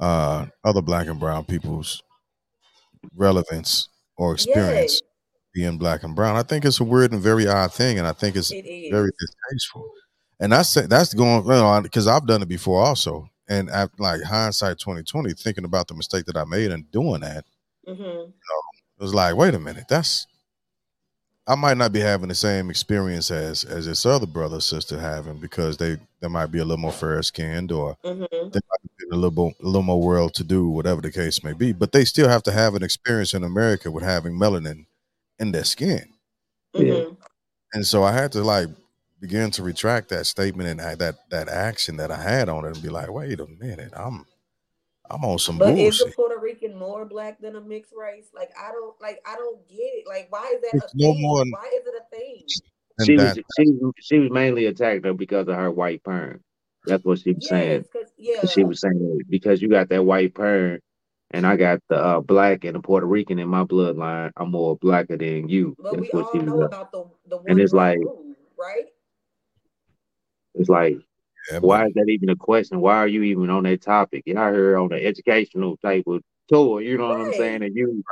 uh, 0.00 0.46
other 0.64 0.82
black 0.82 1.06
and 1.06 1.20
brown 1.20 1.44
people's 1.44 2.02
relevance 3.14 3.88
or 4.16 4.34
experience 4.34 5.00
being 5.58 5.78
black 5.78 6.02
and 6.04 6.14
brown. 6.14 6.36
I 6.36 6.42
think 6.42 6.64
it's 6.64 6.80
a 6.80 6.84
weird 6.84 7.12
and 7.12 7.20
very 7.22 7.46
odd 7.48 7.72
thing, 7.72 7.98
and 7.98 8.06
I 8.06 8.12
think 8.12 8.36
it's 8.36 8.52
It 8.52 8.90
very 8.90 9.10
distasteful. 9.18 9.90
And 10.40 10.54
I 10.54 10.58
that's 10.58 10.74
that's 10.88 11.14
going 11.14 11.44
well 11.44 11.82
because 11.82 12.06
I've 12.06 12.26
done 12.26 12.42
it 12.42 12.48
before 12.48 12.80
also. 12.84 13.28
And 13.48 13.70
at 13.70 13.90
like 13.98 14.22
hindsight 14.22 14.78
twenty 14.78 15.02
twenty, 15.02 15.32
thinking 15.34 15.64
about 15.64 15.88
the 15.88 15.94
mistake 15.94 16.26
that 16.26 16.36
I 16.36 16.44
made 16.44 16.70
in 16.70 16.82
doing 16.92 17.20
that, 17.22 17.44
hmm 17.86 18.32
it 18.98 19.02
was 19.02 19.14
like, 19.14 19.36
wait 19.36 19.54
a 19.54 19.58
minute, 19.58 19.84
that's 19.88 20.26
I 21.46 21.54
might 21.54 21.78
not 21.78 21.92
be 21.92 22.00
having 22.00 22.28
the 22.28 22.34
same 22.34 22.68
experience 22.70 23.30
as 23.30 23.64
as 23.64 23.86
this 23.86 24.04
other 24.04 24.26
brother 24.26 24.58
or 24.58 24.60
sister 24.60 25.00
having 25.00 25.38
because 25.38 25.76
they 25.78 25.96
they 26.20 26.28
might 26.28 26.46
be 26.52 26.58
a 26.58 26.64
little 26.64 26.76
more 26.82 26.92
fair 26.92 27.22
skinned 27.22 27.72
or 27.72 27.96
hmm 28.04 28.24
they 28.52 28.60
might 28.70 28.98
be 28.98 29.06
a 29.12 29.16
little 29.16 29.32
more, 29.32 29.52
a 29.62 29.66
little 29.66 29.82
more 29.82 30.02
world 30.02 30.34
to 30.34 30.44
do, 30.44 30.68
whatever 30.68 31.00
the 31.02 31.12
case 31.12 31.44
may 31.44 31.54
be. 31.54 31.72
But 31.72 31.92
they 31.92 32.04
still 32.04 32.28
have 32.28 32.42
to 32.44 32.52
have 32.52 32.74
an 32.74 32.82
experience 32.84 33.34
in 33.34 33.44
America 33.44 33.90
with 33.92 34.04
having 34.04 34.34
melanin 34.34 34.86
in 35.38 35.52
their 35.52 35.64
skin. 35.64 36.08
Yeah. 36.74 37.02
hmm 37.02 37.14
And 37.74 37.86
so 37.86 38.02
I 38.04 38.12
had 38.12 38.32
to 38.32 38.42
like 38.42 38.68
begin 39.20 39.50
to 39.52 39.62
retract 39.62 40.08
that 40.10 40.26
statement 40.26 40.68
and 40.68 41.00
that 41.00 41.16
that 41.30 41.48
action 41.48 41.96
that 41.98 42.10
I 42.10 42.20
had 42.22 42.48
on 42.48 42.64
it 42.64 42.74
and 42.74 42.82
be 42.82 42.88
like, 42.88 43.10
wait 43.10 43.40
a 43.40 43.46
minute, 43.46 43.92
I'm 43.96 44.24
I'm 45.10 45.24
on 45.24 45.38
some 45.38 45.58
But 45.58 45.78
is 45.78 46.00
a. 46.02 46.10
Puerto 46.10 46.38
Rican 46.38 46.76
more 46.76 47.04
black 47.06 47.40
than 47.40 47.56
a 47.56 47.60
mixed 47.60 47.94
race? 47.96 48.28
Like 48.34 48.50
I 48.58 48.70
don't 48.72 49.00
like 49.00 49.20
I 49.26 49.34
don't 49.36 49.66
get 49.68 49.78
it. 49.80 50.06
Like 50.06 50.26
why 50.30 50.52
is 50.54 50.60
that 50.62 50.82
It's 50.84 50.92
a 50.94 50.96
no 50.96 51.12
thing? 51.12 51.22
more- 51.22 51.44
Why 51.50 51.70
is 51.74 51.86
it 51.86 51.94
a 51.94 52.16
thing? 52.16 52.44
She 53.06 53.14
was 53.16 53.34
that 53.34 53.44
she 53.56 53.64
was 53.70 53.92
she 54.00 54.18
was 54.18 54.30
mainly 54.30 54.66
attacked 54.66 55.02
though 55.04 55.14
because 55.14 55.46
of 55.48 55.54
her 55.54 55.70
white 55.70 56.02
parent. 56.04 56.42
That's 56.84 57.04
what 57.04 57.18
she 57.20 57.32
was 57.32 57.48
saying. 57.48 57.84
Yeah. 58.16 58.44
She 58.46 58.64
was 58.64 58.80
saying 58.80 59.20
because 59.28 59.60
you 59.62 59.68
got 59.68 59.88
that 59.90 60.04
white 60.04 60.34
parent 60.34 60.82
and 61.32 61.46
I 61.46 61.56
got 61.56 61.80
the 61.88 61.96
uh, 61.96 62.20
black 62.20 62.64
and 62.64 62.74
the 62.74 62.80
Puerto 62.80 63.06
Rican 63.06 63.38
in 63.38 63.48
my 63.48 63.64
bloodline. 63.64 64.30
I'm 64.36 64.50
more 64.50 64.76
blacker 64.78 65.16
than 65.16 65.48
you. 65.48 65.74
but 65.78 65.92
That's 65.92 66.00
we 66.02 66.08
what 66.10 66.24
all 66.24 66.32
she 66.32 66.38
know 66.38 66.56
was. 66.56 66.66
about 66.66 66.92
the 66.92 67.04
the 67.28 67.36
one 67.36 67.44
And 67.48 67.60
it's 67.60 67.72
like- 67.72 67.98
rule, 67.98 68.34
right? 68.58 68.86
It's 70.54 70.68
like 70.68 70.96
yeah, 71.52 71.58
why 71.60 71.86
is 71.86 71.92
that 71.94 72.08
even 72.08 72.30
a 72.30 72.36
question? 72.36 72.80
Why 72.80 72.96
are 72.96 73.06
you 73.08 73.22
even 73.22 73.48
on 73.50 73.62
that 73.64 73.80
topic? 73.82 74.24
Y'all 74.26 74.52
here 74.52 74.76
on 74.76 74.88
the 74.88 75.04
educational 75.04 75.76
type 75.78 76.04
of 76.06 76.22
tour, 76.48 76.80
you 76.80 76.98
know 76.98 77.08
what 77.08 77.20
I'm 77.20 77.32
saying? 77.32 77.62
And 77.62 77.74
you 77.76 78.02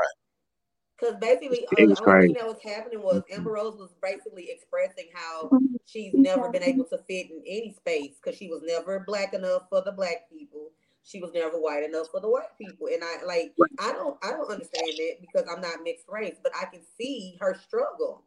Because 0.98 1.16
basically, 1.20 1.58
It 1.60 1.68
uh, 1.72 1.76
the 1.76 1.86
was 1.88 2.00
only 2.00 2.12
crazy. 2.12 2.34
thing 2.34 2.42
that 2.42 2.46
was 2.46 2.62
happening 2.62 3.02
was 3.02 3.22
Amber 3.32 3.52
Rose 3.52 3.76
was 3.76 3.94
basically 4.00 4.48
expressing 4.50 5.06
how 5.12 5.50
she's 5.86 6.14
never 6.14 6.50
been 6.50 6.62
able 6.62 6.84
to 6.84 6.98
fit 7.08 7.30
in 7.30 7.42
any 7.46 7.74
space 7.76 8.12
because 8.22 8.38
she 8.38 8.48
was 8.48 8.62
never 8.64 9.00
black 9.06 9.34
enough 9.34 9.62
for 9.68 9.82
the 9.82 9.92
black 9.92 10.30
people. 10.30 10.70
She 11.06 11.20
was 11.20 11.30
never 11.32 11.56
white 11.56 11.84
enough 11.84 12.08
for 12.10 12.20
the 12.20 12.28
white 12.28 12.58
people, 12.58 12.88
and 12.92 13.02
I 13.02 13.24
like 13.24 13.54
I 13.78 13.92
don't 13.92 14.18
I 14.22 14.32
don't 14.32 14.50
understand 14.50 14.88
that 14.88 15.16
because 15.20 15.48
I'm 15.48 15.60
not 15.60 15.84
mixed 15.84 16.06
race, 16.08 16.36
but 16.42 16.52
I 16.60 16.64
can 16.64 16.80
see 16.98 17.38
her 17.40 17.54
struggle. 17.54 18.24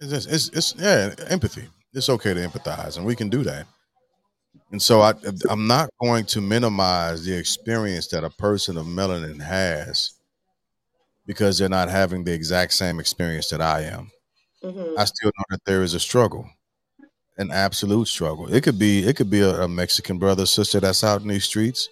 it's, 0.00 0.10
just, 0.10 0.30
it's 0.30 0.48
it's 0.48 0.74
yeah, 0.78 1.14
empathy. 1.28 1.68
It's 1.92 2.08
okay 2.08 2.32
to 2.34 2.40
empathize, 2.40 2.96
and 2.96 3.04
we 3.04 3.14
can 3.14 3.28
do 3.28 3.42
that. 3.44 3.66
And 4.70 4.80
so 4.80 5.00
I, 5.00 5.14
I'm 5.48 5.66
not 5.66 5.90
going 6.00 6.24
to 6.26 6.40
minimize 6.40 7.24
the 7.24 7.36
experience 7.36 8.08
that 8.08 8.24
a 8.24 8.30
person 8.30 8.76
of 8.76 8.86
melanin 8.86 9.40
has 9.40 10.12
because 11.26 11.58
they're 11.58 11.68
not 11.68 11.90
having 11.90 12.24
the 12.24 12.32
exact 12.32 12.72
same 12.72 13.00
experience 13.00 13.48
that 13.50 13.60
I 13.60 13.82
am. 13.82 14.10
Mm-hmm. 14.64 14.98
I 14.98 15.04
still 15.04 15.30
know 15.38 15.44
that 15.50 15.64
there 15.64 15.82
is 15.82 15.94
a 15.94 16.00
struggle, 16.00 16.48
an 17.38 17.50
absolute 17.50 18.08
struggle. 18.08 18.52
It 18.52 18.62
could 18.62 18.78
be 18.78 19.06
it 19.06 19.16
could 19.16 19.30
be 19.30 19.40
a, 19.40 19.62
a 19.62 19.68
Mexican 19.68 20.18
brother 20.18 20.46
sister 20.46 20.80
that's 20.80 21.04
out 21.04 21.22
in 21.22 21.28
these 21.28 21.44
streets, 21.44 21.88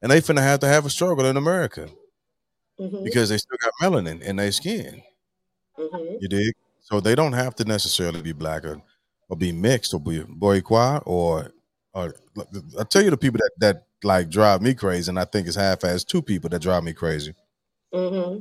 and 0.00 0.10
they 0.10 0.20
finna 0.20 0.42
have 0.42 0.60
to 0.60 0.68
have 0.68 0.86
a 0.86 0.90
struggle 0.90 1.26
in 1.26 1.36
America 1.36 1.88
Mm-hmm. 2.80 3.04
because 3.04 3.28
they 3.28 3.38
still 3.38 3.56
got 3.62 3.72
melanin 3.80 4.20
in 4.20 4.34
their 4.34 4.50
skin. 4.50 5.00
Mm-hmm. 5.78 6.16
You 6.20 6.28
dig? 6.28 6.54
So 6.80 6.98
they 6.98 7.14
don't 7.14 7.32
have 7.32 7.54
to 7.56 7.64
necessarily 7.64 8.20
be 8.20 8.32
black 8.32 8.64
or, 8.64 8.82
or 9.28 9.36
be 9.36 9.52
mixed 9.52 9.94
or 9.94 10.00
be 10.00 10.20
Boricua 10.22 11.00
or 11.06 11.52
or 11.92 12.14
I 12.76 12.82
tell 12.82 13.02
you 13.02 13.10
the 13.10 13.16
people 13.16 13.38
that 13.38 13.52
that 13.58 13.86
like 14.02 14.28
drive 14.28 14.60
me 14.60 14.74
crazy, 14.74 15.08
and 15.08 15.20
I 15.20 15.24
think 15.24 15.46
it's 15.46 15.54
half 15.54 15.84
as 15.84 16.02
two 16.02 16.20
people 16.20 16.50
that 16.50 16.62
drive 16.62 16.82
me 16.82 16.92
crazy. 16.94 17.32
Mm-hmm. 17.94 18.40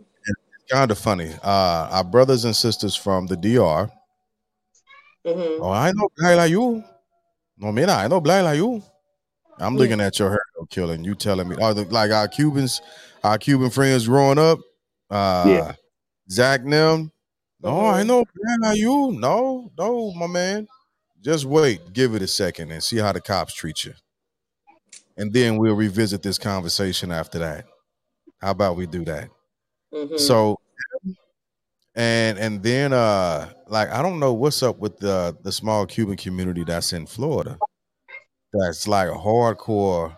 Kind 0.72 0.90
of 0.90 0.98
funny. 0.98 1.32
Uh, 1.44 1.90
our 1.92 2.04
brothers 2.04 2.44
and 2.46 2.56
sisters 2.56 2.96
from 2.96 3.28
the 3.28 3.38
DR. 3.38 3.92
Mm-hmm. 5.26 5.64
Oh, 5.64 5.72
I 5.72 5.92
know 5.94 6.10
black 6.18 6.38
like 6.38 6.52
you. 6.52 6.84
No, 7.58 7.72
mira, 7.72 7.94
I 7.94 8.08
know 8.08 8.20
black 8.22 8.44
like 8.44 8.58
you. 8.58 8.82
I'm 9.60 9.78
looking 9.78 10.02
at 10.02 10.18
your 10.20 10.32
hair 10.32 10.42
killing. 10.70 11.04
You 11.04 11.16
telling 11.16 11.48
me, 11.48 11.56
oh, 11.60 11.74
the, 11.74 11.84
like 11.86 12.12
our 12.12 12.28
Cubans, 12.28 12.82
our 13.24 13.38
Cuban 13.38 13.70
friends 13.70 14.08
growing 14.08 14.40
up. 14.40 14.60
Uh, 15.10 15.44
Yeah. 15.48 15.74
Zach 16.30 16.62
and 16.62 16.74
them. 16.74 17.12
No, 17.62 17.86
I 17.88 18.02
Mhm. 18.04 18.08
know 18.08 18.26
black 18.36 18.60
like 18.62 18.78
you. 18.80 19.12
No, 19.12 19.72
no, 19.78 20.12
my 20.14 20.28
man. 20.28 20.68
Just 21.22 21.46
wait. 21.46 21.94
Give 21.94 22.16
it 22.16 22.22
a 22.22 22.28
second 22.28 22.72
and 22.72 22.84
see 22.84 22.98
how 22.98 23.12
the 23.14 23.22
cops 23.22 23.54
treat 23.54 23.86
you. 23.86 23.94
And 25.16 25.32
then 25.32 25.58
we'll 25.58 25.76
revisit 25.76 26.24
this 26.24 26.38
conversation 26.38 27.12
after 27.12 27.40
that. 27.40 27.66
How 28.42 28.52
about 28.52 28.76
we 28.76 28.88
do 28.88 29.06
that? 29.06 29.30
Mm-hmm. 29.94 30.18
So 30.18 30.58
and 31.96 32.38
and 32.40 32.64
then 32.64 32.94
uh 32.94 33.50
like 33.68 33.90
I 33.90 34.02
don't 34.02 34.20
know 34.20 34.34
what's 34.34 34.64
up 34.64 34.80
with 34.80 34.98
the 34.98 35.38
the 35.44 35.52
small 35.52 35.86
Cuban 35.86 36.18
community 36.18 36.64
that's 36.64 36.94
in 36.94 37.06
Florida. 37.06 37.58
That's 38.54 38.88
like 38.88 39.10
hardcore 39.10 40.16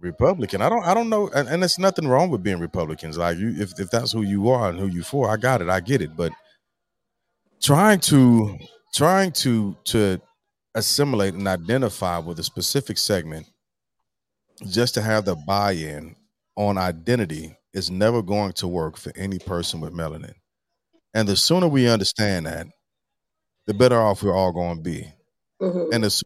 Republican. 0.00 0.62
I 0.62 0.68
don't 0.68 0.84
I 0.84 0.94
don't 0.94 1.08
know 1.08 1.28
and, 1.34 1.48
and 1.48 1.62
there's 1.62 1.78
nothing 1.78 2.08
wrong 2.08 2.30
with 2.30 2.42
being 2.42 2.60
Republicans. 2.60 3.18
Like 3.18 3.38
you 3.38 3.54
if 3.58 3.78
if 3.78 3.90
that's 3.90 4.12
who 4.12 4.22
you 4.22 4.48
are 4.50 4.70
and 4.70 4.78
who 4.78 4.86
you 4.86 5.02
for, 5.02 5.30
I 5.30 5.36
got 5.36 5.62
it. 5.62 5.68
I 5.68 5.80
get 5.80 6.02
it. 6.02 6.16
But 6.16 6.32
trying 7.60 8.00
to 8.00 8.58
trying 8.94 9.32
to 9.32 9.76
to 9.84 10.20
assimilate 10.74 11.34
and 11.34 11.48
identify 11.48 12.18
with 12.18 12.38
a 12.38 12.44
specific 12.44 12.96
segment 12.96 13.46
just 14.68 14.94
to 14.94 15.02
have 15.02 15.24
the 15.24 15.34
buy-in 15.34 16.14
on 16.56 16.78
identity 16.78 17.56
is 17.72 17.90
never 17.90 18.22
going 18.22 18.52
to 18.52 18.68
work 18.68 18.96
for 18.96 19.12
any 19.16 19.38
person 19.38 19.80
with 19.80 19.92
melanin. 19.92 20.34
And 21.14 21.28
the 21.28 21.36
sooner 21.36 21.68
we 21.68 21.88
understand 21.88 22.46
that, 22.46 22.66
the 23.66 23.74
better 23.74 24.00
off 24.00 24.22
we're 24.22 24.36
all 24.36 24.52
going 24.52 24.76
to 24.76 24.82
be. 24.82 25.12
Mm-hmm. 25.60 25.92
And 25.92 26.04
the 26.04 26.22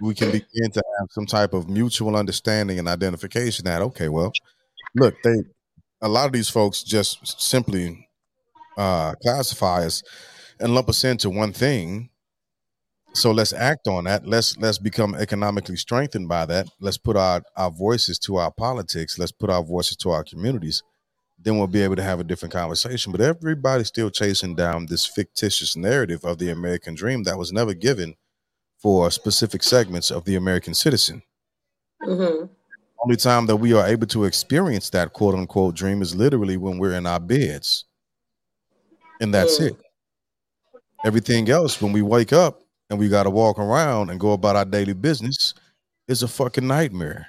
we 0.00 0.14
can 0.14 0.30
begin 0.30 0.70
to 0.72 0.82
have 0.98 1.08
some 1.10 1.26
type 1.26 1.52
of 1.52 1.68
mutual 1.68 2.16
understanding 2.16 2.78
and 2.78 2.88
identification 2.88 3.64
that, 3.64 3.82
okay, 3.82 4.08
well, 4.08 4.32
look, 4.94 5.14
they 5.24 5.34
a 6.00 6.08
lot 6.08 6.26
of 6.26 6.32
these 6.32 6.48
folks 6.48 6.82
just 6.82 7.40
simply 7.40 8.08
uh 8.76 9.14
classify 9.22 9.84
us 9.84 10.02
and 10.60 10.74
lump 10.74 10.88
us 10.88 11.04
into 11.04 11.30
one 11.30 11.52
thing. 11.52 12.10
So 13.14 13.30
let's 13.30 13.52
act 13.52 13.86
on 13.86 14.04
that. 14.04 14.26
Let's 14.26 14.56
let's 14.58 14.78
become 14.78 15.14
economically 15.14 15.76
strengthened 15.76 16.28
by 16.28 16.46
that. 16.46 16.68
Let's 16.80 16.98
put 16.98 17.16
our, 17.16 17.42
our 17.56 17.70
voices 17.70 18.18
to 18.20 18.36
our 18.36 18.50
politics. 18.50 19.18
Let's 19.18 19.32
put 19.32 19.50
our 19.50 19.62
voices 19.62 19.96
to 19.98 20.10
our 20.10 20.24
communities. 20.24 20.82
Then 21.44 21.58
we'll 21.58 21.66
be 21.66 21.82
able 21.82 21.96
to 21.96 22.02
have 22.02 22.20
a 22.20 22.24
different 22.24 22.52
conversation. 22.52 23.12
But 23.12 23.20
everybody's 23.20 23.88
still 23.88 24.10
chasing 24.10 24.54
down 24.56 24.86
this 24.86 25.04
fictitious 25.06 25.76
narrative 25.76 26.24
of 26.24 26.38
the 26.38 26.50
American 26.50 26.94
dream 26.94 27.22
that 27.24 27.38
was 27.38 27.52
never 27.52 27.74
given 27.74 28.16
for 28.78 29.10
specific 29.10 29.62
segments 29.62 30.10
of 30.10 30.24
the 30.24 30.36
American 30.36 30.74
citizen. 30.74 31.22
Mm-hmm. 32.02 32.46
Only 33.02 33.16
time 33.16 33.46
that 33.46 33.56
we 33.56 33.74
are 33.74 33.86
able 33.86 34.06
to 34.08 34.24
experience 34.24 34.88
that 34.90 35.12
quote 35.12 35.34
unquote 35.34 35.74
dream 35.74 36.00
is 36.00 36.14
literally 36.14 36.56
when 36.56 36.78
we're 36.78 36.94
in 36.94 37.06
our 37.06 37.20
beds. 37.20 37.84
And 39.20 39.32
that's 39.32 39.58
Mm. 39.60 39.66
it. 39.68 39.76
Everything 41.04 41.50
else, 41.50 41.80
when 41.82 41.92
we 41.92 42.00
wake 42.00 42.32
up 42.32 42.62
and 42.88 42.98
we 42.98 43.10
got 43.10 43.24
to 43.24 43.30
walk 43.30 43.58
around 43.58 44.08
and 44.08 44.18
go 44.18 44.32
about 44.32 44.56
our 44.56 44.64
daily 44.64 44.94
business, 44.94 45.52
is 46.08 46.22
a 46.22 46.28
fucking 46.28 46.66
nightmare. 46.66 47.28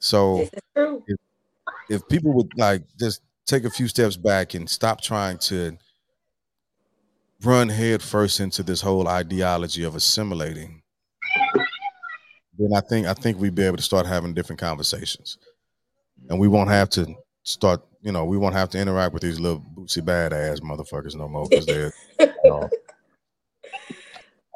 So 0.00 0.48
true. 0.74 1.04
If 1.88 2.06
people 2.08 2.32
would 2.34 2.56
like 2.56 2.82
just 2.98 3.22
take 3.46 3.64
a 3.64 3.70
few 3.70 3.88
steps 3.88 4.16
back 4.16 4.54
and 4.54 4.68
stop 4.68 5.00
trying 5.00 5.38
to 5.38 5.76
run 7.42 7.68
headfirst 7.68 8.40
into 8.40 8.62
this 8.62 8.80
whole 8.80 9.08
ideology 9.08 9.84
of 9.84 9.94
assimilating, 9.94 10.82
then 12.58 12.70
I 12.74 12.80
think 12.80 13.06
I 13.06 13.14
think 13.14 13.38
we'd 13.38 13.54
be 13.54 13.64
able 13.64 13.76
to 13.76 13.82
start 13.82 14.06
having 14.06 14.34
different 14.34 14.60
conversations, 14.60 15.38
and 16.28 16.38
we 16.38 16.48
won't 16.48 16.70
have 16.70 16.90
to 16.90 17.14
start. 17.42 17.82
You 18.02 18.12
know, 18.12 18.24
we 18.24 18.38
won't 18.38 18.54
have 18.54 18.70
to 18.70 18.78
interact 18.78 19.12
with 19.12 19.22
these 19.22 19.40
little 19.40 19.60
bootsy 19.60 20.02
badass 20.02 20.60
motherfuckers 20.60 21.16
no 21.16 21.28
more 21.28 21.48
because 21.48 21.66
they're. 21.66 21.92
You 22.20 22.32
know, 22.44 22.70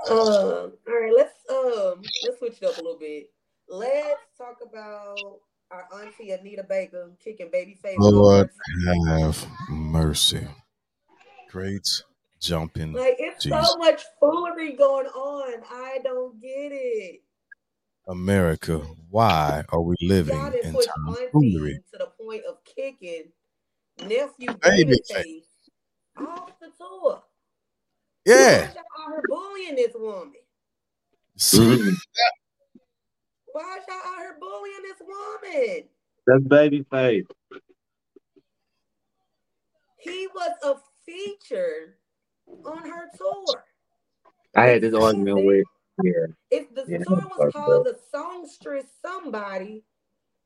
Um, 0.09 0.17
all 0.17 0.73
right, 0.87 1.13
let's 1.15 1.35
um 1.51 2.03
let's 2.25 2.39
switch 2.39 2.63
it 2.63 2.65
up 2.65 2.79
a 2.79 2.81
little 2.81 2.99
bit. 2.99 3.31
Let's 3.69 4.23
talk 4.39 4.57
about 4.63 5.41
our 5.71 5.87
auntie 6.01 6.33
Anita 6.33 6.65
Baker 6.65 7.11
kicking 7.23 7.49
Babyface. 7.49 7.97
Lord 7.99 8.51
off. 8.89 9.07
have 9.09 9.47
mercy. 9.69 10.47
Great 11.51 11.87
jumping. 12.41 12.93
Like 12.93 13.17
it's 13.19 13.45
Jesus. 13.45 13.69
so 13.69 13.77
much 13.77 14.03
foolery 14.19 14.73
going 14.73 15.07
on. 15.07 15.63
I 15.71 15.99
don't 16.03 16.41
get 16.41 16.73
it. 16.73 17.23
America, 18.09 18.79
why 19.11 19.63
are 19.69 19.83
we 19.83 19.95
living 20.01 20.37
in 20.65 20.75
put 20.75 20.87
time 20.87 21.27
foolery? 21.33 21.81
to 21.93 21.99
the 21.99 22.07
point 22.21 22.43
of 22.49 22.59
kicking 22.65 23.31
nephew 24.05 24.49
Babyface. 24.49 25.11
Babyface 25.11 26.27
off 26.27 26.59
the 26.61 26.71
tour. 26.77 27.23
Yeah. 28.25 28.61
Why 28.63 28.73
y'all 28.75 29.17
out 29.17 29.29
bullying 29.29 29.77
this 29.77 29.93
woman? 29.95 30.33
Mhm. 31.39 31.95
Why 33.53 33.79
y'all 33.89 33.97
out 34.15 34.19
here 34.21 34.37
bullying 34.41 34.83
this 34.83 35.01
woman? 35.07 35.85
That's 36.27 36.45
Babyface. 36.45 37.27
He 39.99 40.29
was 40.35 40.53
a 40.65 40.77
feature 41.07 41.97
on 42.65 42.89
her 42.89 43.11
tour. 43.19 43.65
I 44.57 44.67
had 44.67 44.83
this 44.83 44.95
argument 44.95 45.45
with 45.47 45.67
yeah. 46.03 46.13
If 46.51 46.75
the 46.75 46.89
Yeah, 46.89 46.99
tour 47.07 47.29
was 47.31 47.43
called 47.53 47.87
the 47.87 47.99
Songstress 48.13 48.87
Somebody, 49.05 49.85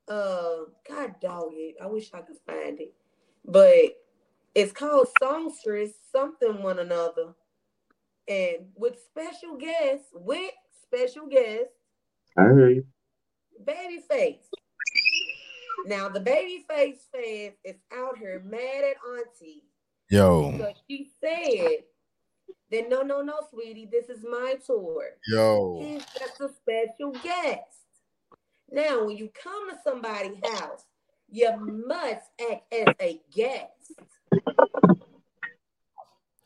uh, 0.09 0.65
God 0.89 1.15
dog 1.21 1.51
it. 1.53 1.75
I 1.81 1.87
wish 1.87 2.13
I 2.13 2.21
could 2.21 2.37
find 2.47 2.79
it. 2.81 2.93
But 3.45 3.97
it's 4.55 4.73
called 4.73 5.07
Songstress 5.19 5.91
something 6.11 6.63
one 6.63 6.79
another. 6.79 7.35
And 8.27 8.67
with 8.75 8.97
special 9.05 9.57
guests, 9.57 10.07
with 10.13 10.51
special 10.83 11.27
guests, 11.27 11.73
I 12.37 12.43
heard 12.43 12.77
you. 12.77 12.85
Babyface. 13.63 14.39
Now 15.85 16.09
the 16.09 16.19
Babyface 16.19 16.99
fans 17.13 17.55
is 17.63 17.75
out 17.95 18.17
here 18.17 18.41
mad 18.45 18.83
at 18.83 18.95
Auntie 19.07 19.63
Yo, 20.09 20.51
because 20.51 20.75
she 20.87 21.09
said 21.19 21.83
that 22.71 22.89
no, 22.89 23.01
no, 23.01 23.21
no, 23.21 23.39
sweetie, 23.51 23.89
this 23.91 24.09
is 24.09 24.23
my 24.23 24.55
tour. 24.65 25.03
yo. 25.27 25.79
He's 25.81 26.05
just 26.17 26.41
a 26.41 26.49
special 26.49 27.11
guest. 27.23 27.85
Now, 28.71 29.05
when 29.05 29.17
you 29.17 29.29
come 29.41 29.69
to 29.69 29.77
somebody's 29.83 30.37
house, 30.43 30.85
you 31.29 31.49
must 31.57 32.25
act 32.51 32.73
as 32.73 32.93
a 32.99 33.21
guest. 33.33 33.93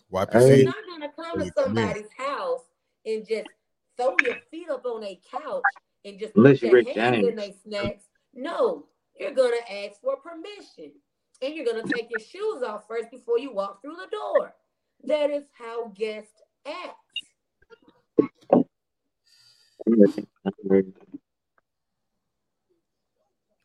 Wipe 0.09 0.33
your 0.33 0.41
Hey. 0.41 0.57
You're 0.57 0.65
not 0.65 0.75
gonna 0.89 1.11
come 1.15 1.39
to 1.39 1.45
you 1.45 1.51
come 1.51 1.65
in. 1.65 1.75
somebody's 1.75 2.11
house 2.17 2.63
and 3.05 3.27
just 3.27 3.47
throw 3.97 4.15
your 4.25 4.37
feet 4.51 4.69
up 4.69 4.85
on 4.85 5.03
a 5.03 5.19
couch 5.31 5.63
and 6.05 6.19
just 6.19 6.35
Unless 6.35 6.59
put 6.59 6.61
you're 6.61 6.79
your 6.79 6.85
Rick 6.85 6.97
hands 6.97 7.27
in 7.27 7.35
their 7.35 7.51
snacks. 7.63 8.05
No, 8.33 8.85
you're 9.19 9.33
gonna 9.33 9.55
ask 9.69 9.99
for 10.01 10.17
permission. 10.17 10.91
And 11.41 11.53
you're 11.53 11.65
gonna 11.65 11.83
take 11.83 12.09
your 12.09 12.19
shoes 12.19 12.63
off 12.63 12.87
first 12.87 13.11
before 13.11 13.39
you 13.39 13.53
walk 13.53 13.81
through 13.81 13.95
the 13.95 14.07
door. 14.11 14.53
That 15.05 15.29
is 15.29 15.45
how 15.57 15.87
guests 15.95 16.41
act. 16.65 16.95
I 18.51 18.63
heard 20.69 20.87
you. 20.87 20.93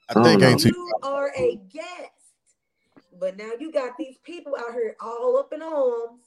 I 0.08 0.22
think 0.22 0.42
ain't 0.42 0.60
too. 0.60 0.68
You 0.68 0.92
are 1.02 1.32
a 1.36 1.56
guest. 1.72 2.10
But 3.18 3.36
now 3.36 3.52
you 3.58 3.72
got 3.72 3.96
these 3.96 4.16
people 4.22 4.54
out 4.56 4.72
here 4.72 4.96
all 5.00 5.38
up 5.38 5.52
in 5.52 5.62
arms. 5.62 6.22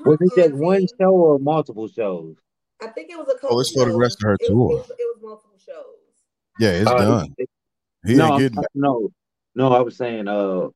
Was 0.00 0.18
it 0.20 0.32
just 0.36 0.54
one 0.54 0.86
show 1.00 1.10
or 1.10 1.38
multiple 1.38 1.88
shows? 1.88 2.36
I 2.82 2.88
think 2.88 3.10
it 3.10 3.18
was 3.18 3.28
a 3.28 3.38
couple. 3.38 3.56
Oh, 3.56 3.60
it's 3.60 3.72
for 3.72 3.84
the 3.84 3.96
rest 3.96 4.18
of 4.22 4.28
her 4.28 4.34
It 4.34 4.46
tour. 4.48 4.72
it 4.72 4.74
was, 4.76 4.90
it 4.90 4.96
was 4.98 5.18
multiple 5.22 5.58
shows. 5.64 5.96
Yeah, 6.58 6.70
it's 6.70 6.90
Uh, 6.90 6.98
done. 6.98 7.34
He 8.04 8.14
no, 8.14 8.24
ain't 8.24 8.32
I'm- 8.32 8.40
getting 8.40 8.64
no, 8.74 9.10
no. 9.54 9.72
I 9.72 9.80
was 9.80 9.96
saying, 9.96 10.26
uh, 10.28 10.68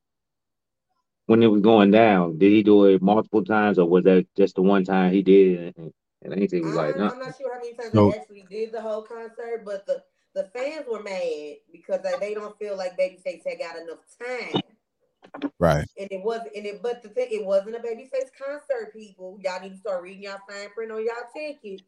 when 1.25 1.43
it 1.43 1.47
was 1.47 1.61
going 1.61 1.91
down, 1.91 2.37
did 2.37 2.51
he 2.51 2.63
do 2.63 2.85
it 2.85 3.01
multiple 3.01 3.43
times, 3.43 3.77
or 3.77 3.87
was 3.87 4.03
that 4.05 4.25
just 4.37 4.55
the 4.55 4.61
one 4.61 4.85
time 4.85 5.11
he 5.11 5.21
did? 5.21 5.59
it 5.59 5.77
And, 5.77 5.93
and 6.23 6.33
Auntie 6.33 6.61
was 6.61 6.73
like, 6.75 6.95
I, 6.95 6.99
no. 6.99 7.09
I'm 7.11 7.19
not 7.19 7.37
sure 7.37 7.53
how 7.53 7.59
many 7.59 7.73
times 7.73 7.93
No. 7.93 8.11
they 8.11 8.17
actually 8.17 8.45
did 8.49 8.71
the 8.71 8.81
whole 8.81 9.01
concert, 9.01 9.63
but 9.65 9.85
the 9.85 10.03
the 10.35 10.43
fans 10.53 10.85
were 10.89 11.01
mad 11.01 11.55
because 11.71 11.99
they, 12.03 12.13
they 12.19 12.33
don't 12.35 12.57
feel 12.59 12.77
like 12.77 12.97
Babyface 12.97 13.43
had 13.45 13.57
got 13.59 13.75
enough 13.77 13.99
time. 14.19 14.61
Right. 15.59 15.87
And 15.99 16.11
it 16.11 16.23
wasn't, 16.23 16.49
and 16.55 16.65
it, 16.65 16.81
but 16.81 17.01
the 17.03 17.09
thing, 17.09 17.27
it 17.31 17.45
wasn't 17.45 17.75
a 17.75 17.79
Babyface 17.79 18.29
concert. 18.37 18.93
People, 18.93 19.39
y'all 19.43 19.61
need 19.61 19.73
to 19.73 19.77
start 19.77 20.03
reading 20.03 20.23
y'all 20.23 20.39
fine 20.47 20.69
print 20.75 20.91
on 20.91 21.03
y'all 21.03 21.15
tickets. 21.35 21.83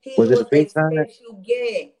He 0.00 0.14
Was 0.18 0.30
was, 0.30 0.40
it 0.40 0.46
a 0.46 0.48
big 0.50 0.68
a 0.68 0.72
time? 0.72 0.92
special 0.92 1.42
guest. 1.46 1.92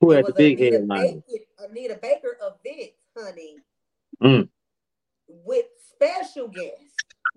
Who 0.00 0.10
had 0.10 0.26
the 0.26 0.32
big 0.34 0.60
Anita 0.60 0.76
headline? 0.76 1.22
Baker, 1.26 1.44
Anita 1.68 1.98
Baker 2.00 2.38
event, 2.42 2.92
honey, 3.16 3.56
Mm, 4.22 4.48
with 5.28 5.66
special 5.90 6.48
guest 6.48 6.82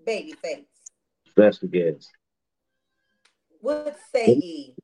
Babyface. 0.06 0.66
special 1.30 1.68
guest. 1.68 2.10
What 3.62 3.98
say 4.14 4.34
ye? 4.36 4.76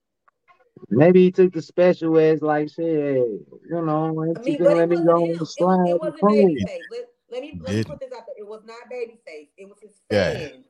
Maybe 0.90 1.24
he 1.24 1.32
took 1.32 1.54
the 1.54 1.62
special 1.62 2.18
as 2.18 2.42
like, 2.42 2.70
shit, 2.70 2.86
you 2.86 3.46
know, 3.70 4.10
I 4.36 4.40
mean, 4.42 4.58
gonna 4.58 4.70
but 4.70 4.78
let 4.78 4.90
me 4.90 4.96
go 4.98 5.02
him. 5.02 5.24
on 5.24 5.30
It, 5.30 5.34
the 5.34 5.40
was, 5.40 5.56
slide 5.56 5.90
it 5.90 6.00
wasn't 6.00 6.20
prove. 6.20 6.36
Babyface. 6.36 6.86
Let, 6.92 7.10
let 7.32 7.42
me 7.42 7.60
let 7.64 7.76
me 7.76 7.84
put 7.84 8.00
this 8.00 8.12
out 8.16 8.26
there. 8.28 8.36
It 8.38 8.48
was 8.48 8.62
not 8.66 8.92
Babyface. 8.92 9.50
It 9.58 9.68
was 9.68 9.80
his 9.82 10.02
Yeah. 10.12 10.34
fan, 10.34 10.64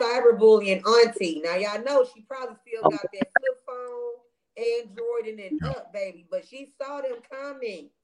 cyberbullying 0.00 0.86
auntie. 0.86 1.42
Now 1.44 1.56
y'all 1.56 1.82
know 1.84 2.04
she 2.04 2.22
probably 2.22 2.56
still 2.66 2.88
got 2.88 3.02
that 3.12 3.28
flip 3.38 3.58
phone, 3.66 4.12
Android, 4.56 5.26
and 5.28 5.40
it 5.40 5.54
Yeah. 5.62 5.70
up, 5.70 5.92
baby. 5.92 6.26
But 6.30 6.46
she 6.46 6.72
saw 6.80 7.00
them 7.00 7.18
comments, 7.30 7.94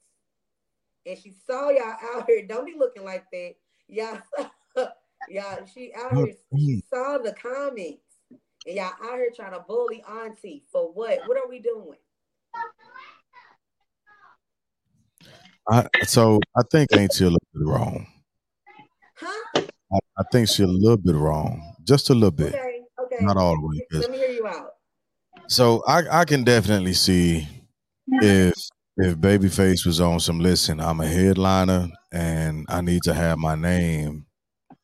and 1.07 1.19
she 1.19 1.33
saw 1.47 1.71
y'all 1.71 1.97
out 2.14 2.27
here. 2.29 2.47
Don't 2.47 2.66
be 2.66 2.75
looking 2.77 3.05
like 3.05 3.25
that, 3.33 3.55
y'all. 3.88 4.21
y'all, 5.29 5.66
she 5.73 5.92
out 5.95 6.14
here. 6.14 6.35
She 6.59 6.77
mm. 6.77 6.83
saw 6.90 7.19
the 7.19 7.33
comments, 7.33 8.03
and 8.66 8.76
y'all 8.76 8.92
out 9.02 9.16
here 9.16 9.31
trying 9.35 9.52
to 9.52 9.61
bully 9.61 10.02
auntie 10.09 10.64
for 10.70 10.92
what? 10.92 11.20
What 11.26 11.37
are 11.38 11.48
we 11.48 11.61
doing? 11.61 11.98
I, 15.68 15.87
so 16.05 16.40
I 16.57 16.62
think 16.70 16.92
Auntie 16.92 17.24
a 17.24 17.31
little 17.31 17.38
bit 17.52 17.66
wrong. 17.66 18.07
Huh? 19.16 19.62
I, 19.92 19.98
I 20.18 20.22
think 20.31 20.48
she 20.48 20.62
a 20.62 20.66
little 20.66 20.96
bit 20.96 21.14
wrong, 21.14 21.74
just 21.85 22.11
a 22.11 22.14
little 22.14 22.31
bit, 22.31 22.55
Okay, 22.55 22.83
okay. 23.02 23.24
not 23.24 23.37
all 23.37 23.57
the 23.57 23.66
way. 23.66 24.00
Let 24.00 24.11
me 24.11 24.18
hear 24.18 24.31
you 24.31 24.46
out. 24.46 24.70
So 25.48 25.83
I, 25.87 26.20
I 26.20 26.24
can 26.24 26.44
definitely 26.44 26.92
see 26.92 27.48
if 28.09 28.55
if 28.98 29.16
Babyface 29.16 29.85
was 29.85 30.00
on 30.00 30.20
some 30.20 30.40
listen, 30.40 30.81
I'm 30.81 31.00
a 31.00 31.07
headliner 31.07 31.88
and 32.12 32.64
I 32.68 32.81
need 32.81 33.02
to 33.02 33.14
have 33.14 33.38
my 33.38 33.55
name 33.55 34.25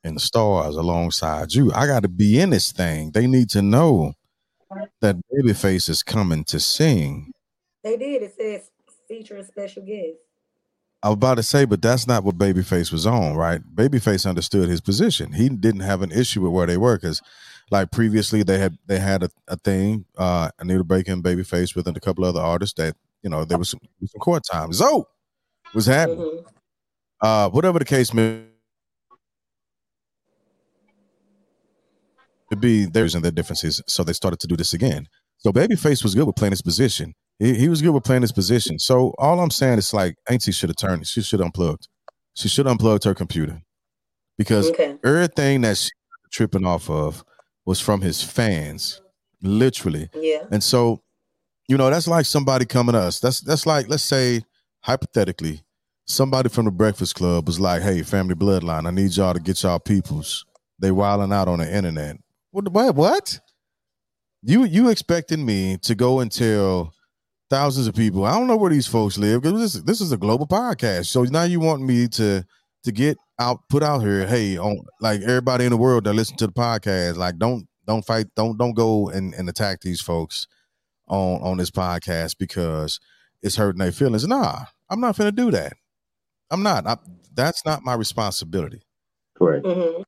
in 0.04 0.14
the 0.14 0.20
stars 0.20 0.76
alongside 0.76 1.54
you. 1.54 1.72
I 1.74 1.86
got 1.86 2.02
to 2.02 2.08
be 2.08 2.40
in 2.40 2.50
this 2.50 2.72
thing. 2.72 3.12
They 3.12 3.26
need 3.26 3.50
to 3.50 3.62
know 3.62 4.14
that 5.00 5.16
Babyface 5.32 5.88
is 5.88 6.02
coming 6.02 6.44
to 6.44 6.58
sing. 6.58 7.32
They 7.84 7.96
did. 7.96 8.22
It 8.22 8.34
says 8.38 8.70
featuring 9.08 9.44
special 9.44 9.82
guest. 9.84 10.16
I 11.02 11.08
was 11.08 11.14
about 11.14 11.34
to 11.34 11.42
say, 11.42 11.64
but 11.64 11.82
that's 11.82 12.06
not 12.06 12.22
what 12.22 12.38
Babyface 12.38 12.92
was 12.92 13.06
on, 13.06 13.34
right? 13.34 13.60
Babyface 13.74 14.24
understood 14.24 14.68
his 14.68 14.80
position. 14.80 15.32
He 15.32 15.48
didn't 15.48 15.80
have 15.80 16.00
an 16.00 16.12
issue 16.12 16.42
with 16.42 16.52
where 16.52 16.66
they 16.66 16.76
were 16.76 16.96
because, 16.96 17.20
like 17.72 17.90
previously, 17.90 18.44
they 18.44 18.58
had 18.58 18.78
they 18.86 19.00
had 19.00 19.24
a, 19.24 19.30
a 19.48 19.56
thing. 19.56 20.04
Uh, 20.16 20.50
Anita 20.60 20.84
Baker 20.84 21.12
and 21.12 21.24
Babyface 21.24 21.74
with 21.74 21.88
a 21.88 22.00
couple 22.00 22.24
other 22.24 22.40
artists 22.40 22.74
that 22.74 22.94
you 23.22 23.30
know 23.30 23.44
there 23.44 23.58
was 23.58 23.70
some, 23.70 23.80
some 24.06 24.20
court 24.20 24.44
time. 24.50 24.72
So 24.72 25.08
was 25.74 25.86
happening. 25.86 26.18
Mhm. 26.18 26.44
Uh, 27.20 27.50
whatever 27.50 27.78
the 27.80 27.84
case 27.84 28.14
may 28.14 28.42
be, 32.56 32.84
there's 32.86 33.14
and 33.14 33.24
their 33.24 33.32
differences. 33.32 33.82
So 33.86 34.04
they 34.04 34.12
started 34.12 34.40
to 34.40 34.46
do 34.46 34.56
this 34.56 34.72
again. 34.72 35.06
So 35.38 35.52
Babyface 35.52 36.02
was 36.02 36.14
good 36.14 36.26
with 36.26 36.36
playing 36.36 36.52
his 36.52 36.62
position. 36.62 37.14
He, 37.38 37.54
he 37.54 37.68
was 37.68 37.82
good 37.82 37.90
with 37.92 38.04
playing 38.04 38.22
his 38.22 38.32
position. 38.32 38.78
So 38.78 39.14
all 39.18 39.40
I'm 39.40 39.50
saying 39.50 39.78
is 39.78 39.92
like 39.92 40.16
Auntie 40.28 40.52
should 40.52 40.70
have 40.70 40.76
turned. 40.76 41.06
She 41.06 41.22
should 41.22 41.40
have 41.40 41.46
unplugged. 41.46 41.88
She 42.34 42.48
should 42.48 42.66
have 42.66 42.72
unplugged 42.72 43.04
her 43.04 43.14
computer 43.14 43.60
because 44.38 44.70
Okay. 44.70 44.96
everything 45.04 45.62
that 45.62 45.76
she 45.76 45.90
was 45.94 46.30
tripping 46.30 46.64
off 46.66 46.88
of 46.88 47.24
was 47.66 47.80
from 47.80 48.00
his 48.00 48.22
fans, 48.22 49.00
literally. 49.42 50.08
Yeah. 50.14 50.44
And 50.50 50.62
so, 50.62 51.02
you 51.68 51.76
know, 51.76 51.90
that's 51.90 52.08
like 52.08 52.26
somebody 52.26 52.64
coming 52.64 52.92
to 52.94 53.00
us. 53.00 53.20
That's 53.20 53.40
that's 53.40 53.66
like, 53.66 53.88
let's 53.88 54.02
say, 54.02 54.42
hypothetically, 54.80 55.62
somebody 56.06 56.48
from 56.48 56.64
the 56.64 56.70
Breakfast 56.70 57.14
Club 57.14 57.46
was 57.46 57.60
like, 57.60 57.82
"Hey, 57.82 58.02
family 58.02 58.34
bloodline, 58.34 58.86
I 58.86 58.90
need 58.90 59.16
y'all 59.16 59.34
to 59.34 59.40
get 59.40 59.62
y'all 59.62 59.78
peoples. 59.78 60.44
They 60.78 60.90
wilding 60.90 61.32
out 61.32 61.48
on 61.48 61.60
the 61.60 61.72
internet." 61.74 62.16
What? 62.52 62.68
What? 62.70 62.94
What? 62.94 63.40
You 64.42 64.64
you 64.64 64.90
expecting 64.90 65.44
me 65.44 65.78
to 65.78 65.94
go 65.94 66.20
and 66.20 66.30
tell 66.30 66.92
thousands 67.48 67.86
of 67.86 67.94
people? 67.94 68.24
I 68.24 68.32
don't 68.32 68.46
know 68.46 68.56
where 68.56 68.70
these 68.70 68.86
folks 68.86 69.16
live 69.16 69.42
because 69.42 69.72
this 69.72 69.82
this 69.84 70.00
is 70.00 70.12
a 70.12 70.18
global 70.18 70.46
podcast. 70.46 71.06
So 71.06 71.22
now 71.24 71.44
you 71.44 71.60
want 71.60 71.82
me 71.82 72.08
to 72.08 72.44
to 72.84 72.92
get 72.92 73.16
out, 73.38 73.60
put 73.68 73.82
out 73.82 74.00
here, 74.00 74.26
hey, 74.26 74.58
on 74.58 74.84
like 75.00 75.22
everybody 75.22 75.64
in 75.64 75.70
the 75.70 75.76
world 75.76 76.04
that 76.04 76.12
listen 76.12 76.36
to 76.38 76.46
the 76.46 76.52
podcast, 76.52 77.16
like 77.16 77.38
don't 77.38 77.66
don't 77.86 78.04
fight, 78.04 78.26
don't 78.36 78.58
don't 78.58 78.74
go 78.74 79.08
and, 79.08 79.32
and 79.34 79.48
attack 79.48 79.80
these 79.80 80.02
folks 80.02 80.46
on 81.08 81.40
on 81.42 81.56
this 81.56 81.70
podcast 81.70 82.36
because 82.38 83.00
it's 83.42 83.56
hurting 83.56 83.78
their 83.78 83.92
feelings. 83.92 84.26
Nah, 84.26 84.64
I'm 84.90 85.00
not 85.00 85.16
gonna 85.16 85.32
do 85.32 85.50
that. 85.52 85.72
I'm 86.50 86.62
not. 86.62 86.86
I, 86.86 86.96
that's 87.34 87.64
not 87.64 87.82
my 87.82 87.94
responsibility. 87.94 88.82
Correct. 89.38 89.64
hmm 89.66 90.02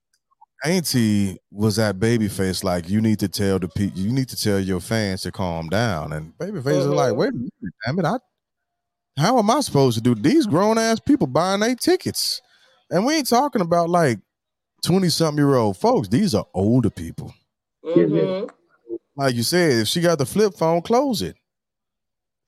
Auntie 0.64 1.36
was 1.50 1.78
at 1.78 1.98
Babyface 1.98 2.64
like 2.64 2.88
you 2.88 3.00
need 3.00 3.18
to 3.18 3.28
tell 3.28 3.58
the 3.58 3.68
people, 3.68 3.98
you 3.98 4.10
need 4.10 4.28
to 4.30 4.36
tell 4.36 4.58
your 4.58 4.80
fans 4.80 5.22
to 5.22 5.32
calm 5.32 5.68
down. 5.68 6.12
And 6.12 6.36
Babyface 6.38 6.78
is 6.78 6.86
like, 6.86 7.14
wait 7.14 7.30
a 7.30 7.36
minute, 7.36 7.74
damn 7.84 7.98
it, 7.98 8.04
I 8.06 8.16
how 9.18 9.38
am 9.38 9.50
I 9.50 9.60
supposed 9.60 9.96
to 9.96 10.02
do 10.02 10.14
these 10.14 10.46
grown 10.46 10.78
ass 10.78 10.98
people 11.00 11.26
buying 11.26 11.60
their 11.60 11.74
tickets? 11.76 12.40
And 12.90 13.06
we 13.06 13.14
ain't 13.14 13.28
talking 13.28 13.60
about 13.62 13.88
like 13.88 14.18
20 14.82 15.08
something 15.08 15.38
year 15.38 15.54
old 15.54 15.76
folks. 15.76 16.08
These 16.08 16.34
are 16.34 16.46
older 16.54 16.90
people. 16.90 17.32
hmm 17.84 18.44
Like 19.16 19.34
you 19.34 19.42
said, 19.42 19.72
if 19.72 19.88
she 19.88 20.00
got 20.00 20.18
the 20.18 20.26
flip 20.26 20.54
phone, 20.54 20.82
close 20.82 21.22
it. 21.22 21.36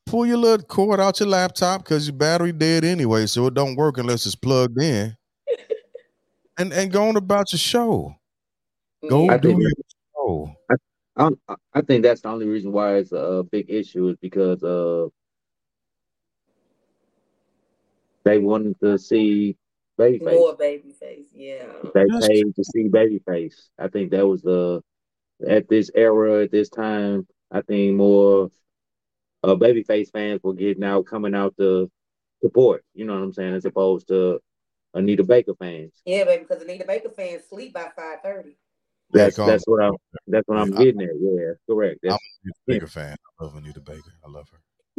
Pull 0.07 0.27
your 0.27 0.39
little 0.39 0.65
cord 0.65 1.01
out 1.01 1.21
your 1.21 1.29
laptop 1.29 1.83
because 1.83 2.07
your 2.07 2.17
battery 2.17 2.53
dead 2.53 2.85
anyway, 2.85 3.27
so 3.27 3.47
it 3.47 3.55
don't 3.55 3.77
work 3.77 3.99
unless 3.99 4.25
it's 4.25 4.37
plugged 4.37 4.81
in. 4.81 5.17
And 6.59 6.73
and 6.73 6.91
go 6.91 7.09
on 7.09 7.17
about 7.17 7.53
your 7.53 7.59
show. 7.59 8.15
Go 9.09 9.29
I 9.29 9.37
do 9.39 9.49
think- 9.49 9.63
your 9.63 9.71
show. 10.15 10.53
I, 11.19 11.29
I 11.73 11.81
think 11.81 12.03
that's 12.03 12.21
the 12.21 12.29
only 12.29 12.47
reason 12.47 12.73
why 12.73 12.97
it's 12.97 13.13
a 13.13 13.43
big 13.51 13.71
issue 13.71 14.09
is 14.09 14.17
because 14.21 14.63
uh 14.63 15.07
they 18.25 18.39
wanted 18.39 18.79
to 18.81 18.99
see 18.99 19.57
Babyface. 19.99 20.35
More 20.35 20.57
Babyface. 20.57 21.27
Yeah. 21.33 21.65
They 21.95 22.05
That's 22.11 22.27
paid 22.29 22.55
to 22.55 22.65
see 22.65 22.89
Babyface. 22.89 23.69
I 23.79 23.89
think 23.89 24.11
that 24.11 24.27
was 24.27 24.43
the 24.43 24.83
at 25.49 25.69
this 25.69 25.91
era, 25.95 26.43
at 26.43 26.51
this 26.51 26.69
time. 26.69 27.27
I 27.51 27.63
think 27.63 27.97
more 27.97 28.51
uh, 29.43 29.55
Babyface 29.55 30.11
fans 30.13 30.41
were 30.43 30.55
getting 30.55 30.85
out, 30.85 31.07
coming 31.07 31.35
out 31.35 31.55
to 31.59 31.91
support. 32.43 32.85
You 32.95 33.07
know 33.07 33.15
what 33.15 33.23
I'm 33.23 33.33
saying, 33.33 33.55
as 33.55 33.65
opposed 33.65 34.09
to 34.09 34.41
Anita 34.97 35.23
Baker 35.25 35.55
fans. 35.59 35.93
Yeah, 36.05 36.25
baby, 36.25 36.45
because 36.49 36.63
Anita 36.63 36.85
Baker 36.87 37.11
fans 37.11 37.43
sleep 37.49 37.75
by 37.75 37.89
five 37.97 38.21
thirty. 38.23 38.57
That's 39.11 39.37
that's 39.37 39.65
what 39.67 39.83
I'm 39.83 39.95
that's 40.27 40.47
what 40.49 40.59
I'm 40.59 40.73
Yeah, 40.73 40.79
I- 40.79 40.85
getting 40.85 41.01
at. 41.03 41.11
Yeah, 41.21 41.53
correct. 41.69 42.01
I'm 42.05 42.11
That's, 42.11 42.23
a 42.23 42.45
Anita 42.45 42.59
Baker 42.67 42.87
fan. 42.89 43.17
I 43.41 43.45
love 43.45 43.55
Anita 43.57 43.81
Baker. 43.81 44.13
I 44.25 44.29
love 44.31 44.49
her. 44.51 44.59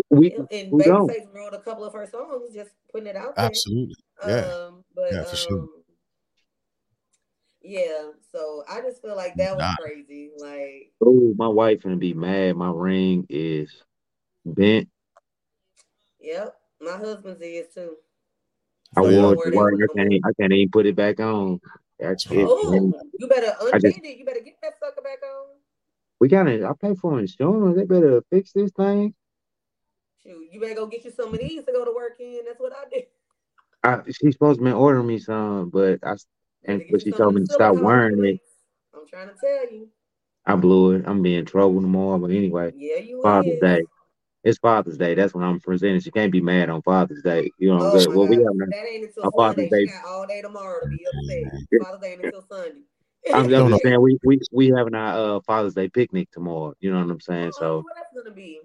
we 0.10 0.34
And 0.34 0.72
we 0.72 0.84
don't. 0.84 1.10
Babyface 1.10 1.34
wrote 1.34 1.54
a 1.54 1.60
couple 1.60 1.84
of 1.84 1.94
her 1.94 2.06
songs, 2.06 2.54
just 2.54 2.72
putting 2.92 3.08
it 3.08 3.16
out 3.16 3.36
there. 3.36 3.46
Absolutely. 3.48 3.96
Yeah. 4.26 4.54
Um, 4.54 4.84
but 4.96 5.12
Yeah, 5.12 5.24
for 5.24 5.36
sure. 5.36 5.60
um, 5.60 5.70
yeah. 7.62 8.12
So 8.32 8.64
I 8.70 8.82
just 8.82 9.02
feel 9.02 9.16
like 9.16 9.36
that 9.36 9.56
was 9.56 9.60
Nah. 9.62 9.76
crazy. 9.76 10.32
Like, 10.38 10.94
Oh, 11.02 11.34
my 11.38 11.48
wife 11.48 11.84
gonna 11.84 11.98
be 11.98 12.14
mad. 12.14 12.56
My 12.56 12.72
ring 12.72 13.26
is 13.30 13.84
bent. 14.46 14.90
yep, 16.20 16.56
my 16.80 16.98
husband's 16.98 17.42
is 17.42 17.68
too. 17.74 17.98
I 18.98 19.02
Oh, 19.02 19.34
wore 19.36 19.48
it 19.48 19.52
they 19.52 19.58
I 19.58 19.88
can't. 19.96 20.26
I 20.26 20.30
can't 20.40 20.54
even 20.54 20.72
put 20.72 20.88
it 20.88 20.96
back 20.96 21.20
on. 21.20 21.60
That's 22.00 22.26
it, 22.32 22.48
Oh, 22.50 22.92
you 23.20 23.28
better 23.28 23.54
I 23.74 23.78
just- 23.80 23.98
it. 23.98 24.18
You 24.18 24.26
better 24.26 24.40
get 24.40 24.56
that 24.64 24.74
sucker 24.80 25.02
back 25.02 25.20
on. 25.24 25.50
we 26.20 26.28
gotta. 26.28 26.66
I 26.68 26.72
pay 26.82 26.96
for 26.96 27.20
insurance. 27.20 27.78
They 27.78 27.86
better 27.86 28.24
fix 28.32 28.52
this 28.54 28.72
thing. 28.72 29.14
Shoot, 30.24 30.48
you 30.52 30.60
better 30.60 30.74
go 30.74 30.88
get 30.88 31.06
you 31.06 31.12
some 31.12 31.32
of 31.34 31.40
these 31.40 31.64
to 31.66 31.72
go 31.72 31.86
to 31.86 31.92
work 31.96 32.20
in. 32.20 32.42
That's 32.46 32.60
what 32.60 32.74
I 32.74 32.90
did. 32.90 33.04
I, 33.84 34.02
she's 34.12 34.34
supposed 34.34 34.60
to 34.60 34.66
be 34.66 34.72
ordering 34.72 35.06
me 35.08 35.20
some, 35.20 35.70
but 35.70 36.00
I 36.04 36.16
and 36.66 36.84
but 36.90 37.02
she 37.04 37.12
told 37.12 37.36
me 37.36 37.42
to 37.46 37.54
stop 37.54 37.76
wearing 37.76 38.24
it. 38.26 38.40
I'm 38.94 39.02
I'm 39.02 39.08
trying 39.08 39.28
to 39.28 39.36
tell 39.40 39.72
you. 39.72 39.90
I 40.46 40.56
blew 40.56 40.94
it. 40.96 41.04
I'm 41.06 41.22
being 41.22 41.40
in 41.40 41.46
trouble 41.46 41.82
tomorrow. 41.82 42.18
But 42.18 42.32
anyway, 42.32 42.74
Yeah, 42.76 42.98
you 42.98 43.22
Father's 43.22 43.54
is. 43.54 43.60
Day. 43.60 43.84
It's 44.48 44.60
Father's 44.60 44.98
Day. 44.98 45.14
That's 45.14 45.34
when 45.34 45.44
I'm 45.44 45.60
presenting. 45.60 46.00
She 46.00 46.10
can't 46.12 46.32
be 46.32 46.40
mad 46.42 46.70
on 46.70 46.82
Father's 46.82 47.22
Day. 47.22 47.52
You 47.58 47.68
know 47.70 47.76
what 47.76 47.84
I'm 47.84 47.92
Oh 47.92 48.00
saying? 48.00 48.16
Well, 48.16 48.28
we 48.28 48.36
God. 48.38 48.46
have 48.46 48.54
That 48.70 48.88
ain't 48.88 49.04
until 49.06 49.24
a 49.26 49.32
Father's 49.32 49.56
Sunday. 49.58 49.70
She 49.82 49.86
Day. 49.86 49.92
got 49.92 50.06
all 50.06 50.26
day 50.28 50.42
tomorrow 50.42 50.80
to 50.80 50.88
be 50.88 51.06
upset. 51.06 51.84
Father's 51.84 52.02
Day 52.02 52.12
ain't 52.14 52.22
until 52.22 52.42
Sunday. 52.50 52.82
I'm, 53.34 53.44
I'm 53.44 53.50
No, 53.50 53.68
no. 53.68 53.70
just 53.72 53.84
saying 53.84 54.02
we 54.02 54.18
we 54.24 54.40
we 54.54 54.68
having 54.76 54.96
our 54.96 55.38
uh, 55.38 55.40
Father's 55.46 55.74
Day 55.74 55.90
picnic 55.90 56.32
tomorrow. 56.32 56.74
You 56.80 56.94
know 56.94 57.02
what 57.02 57.12
I'm 57.12 57.20
saying? 57.20 57.52
Oh, 57.56 57.60
So 57.60 57.78
what 57.80 57.94
that's 57.96 58.24
gonna 58.24 58.34
be? 58.34 58.56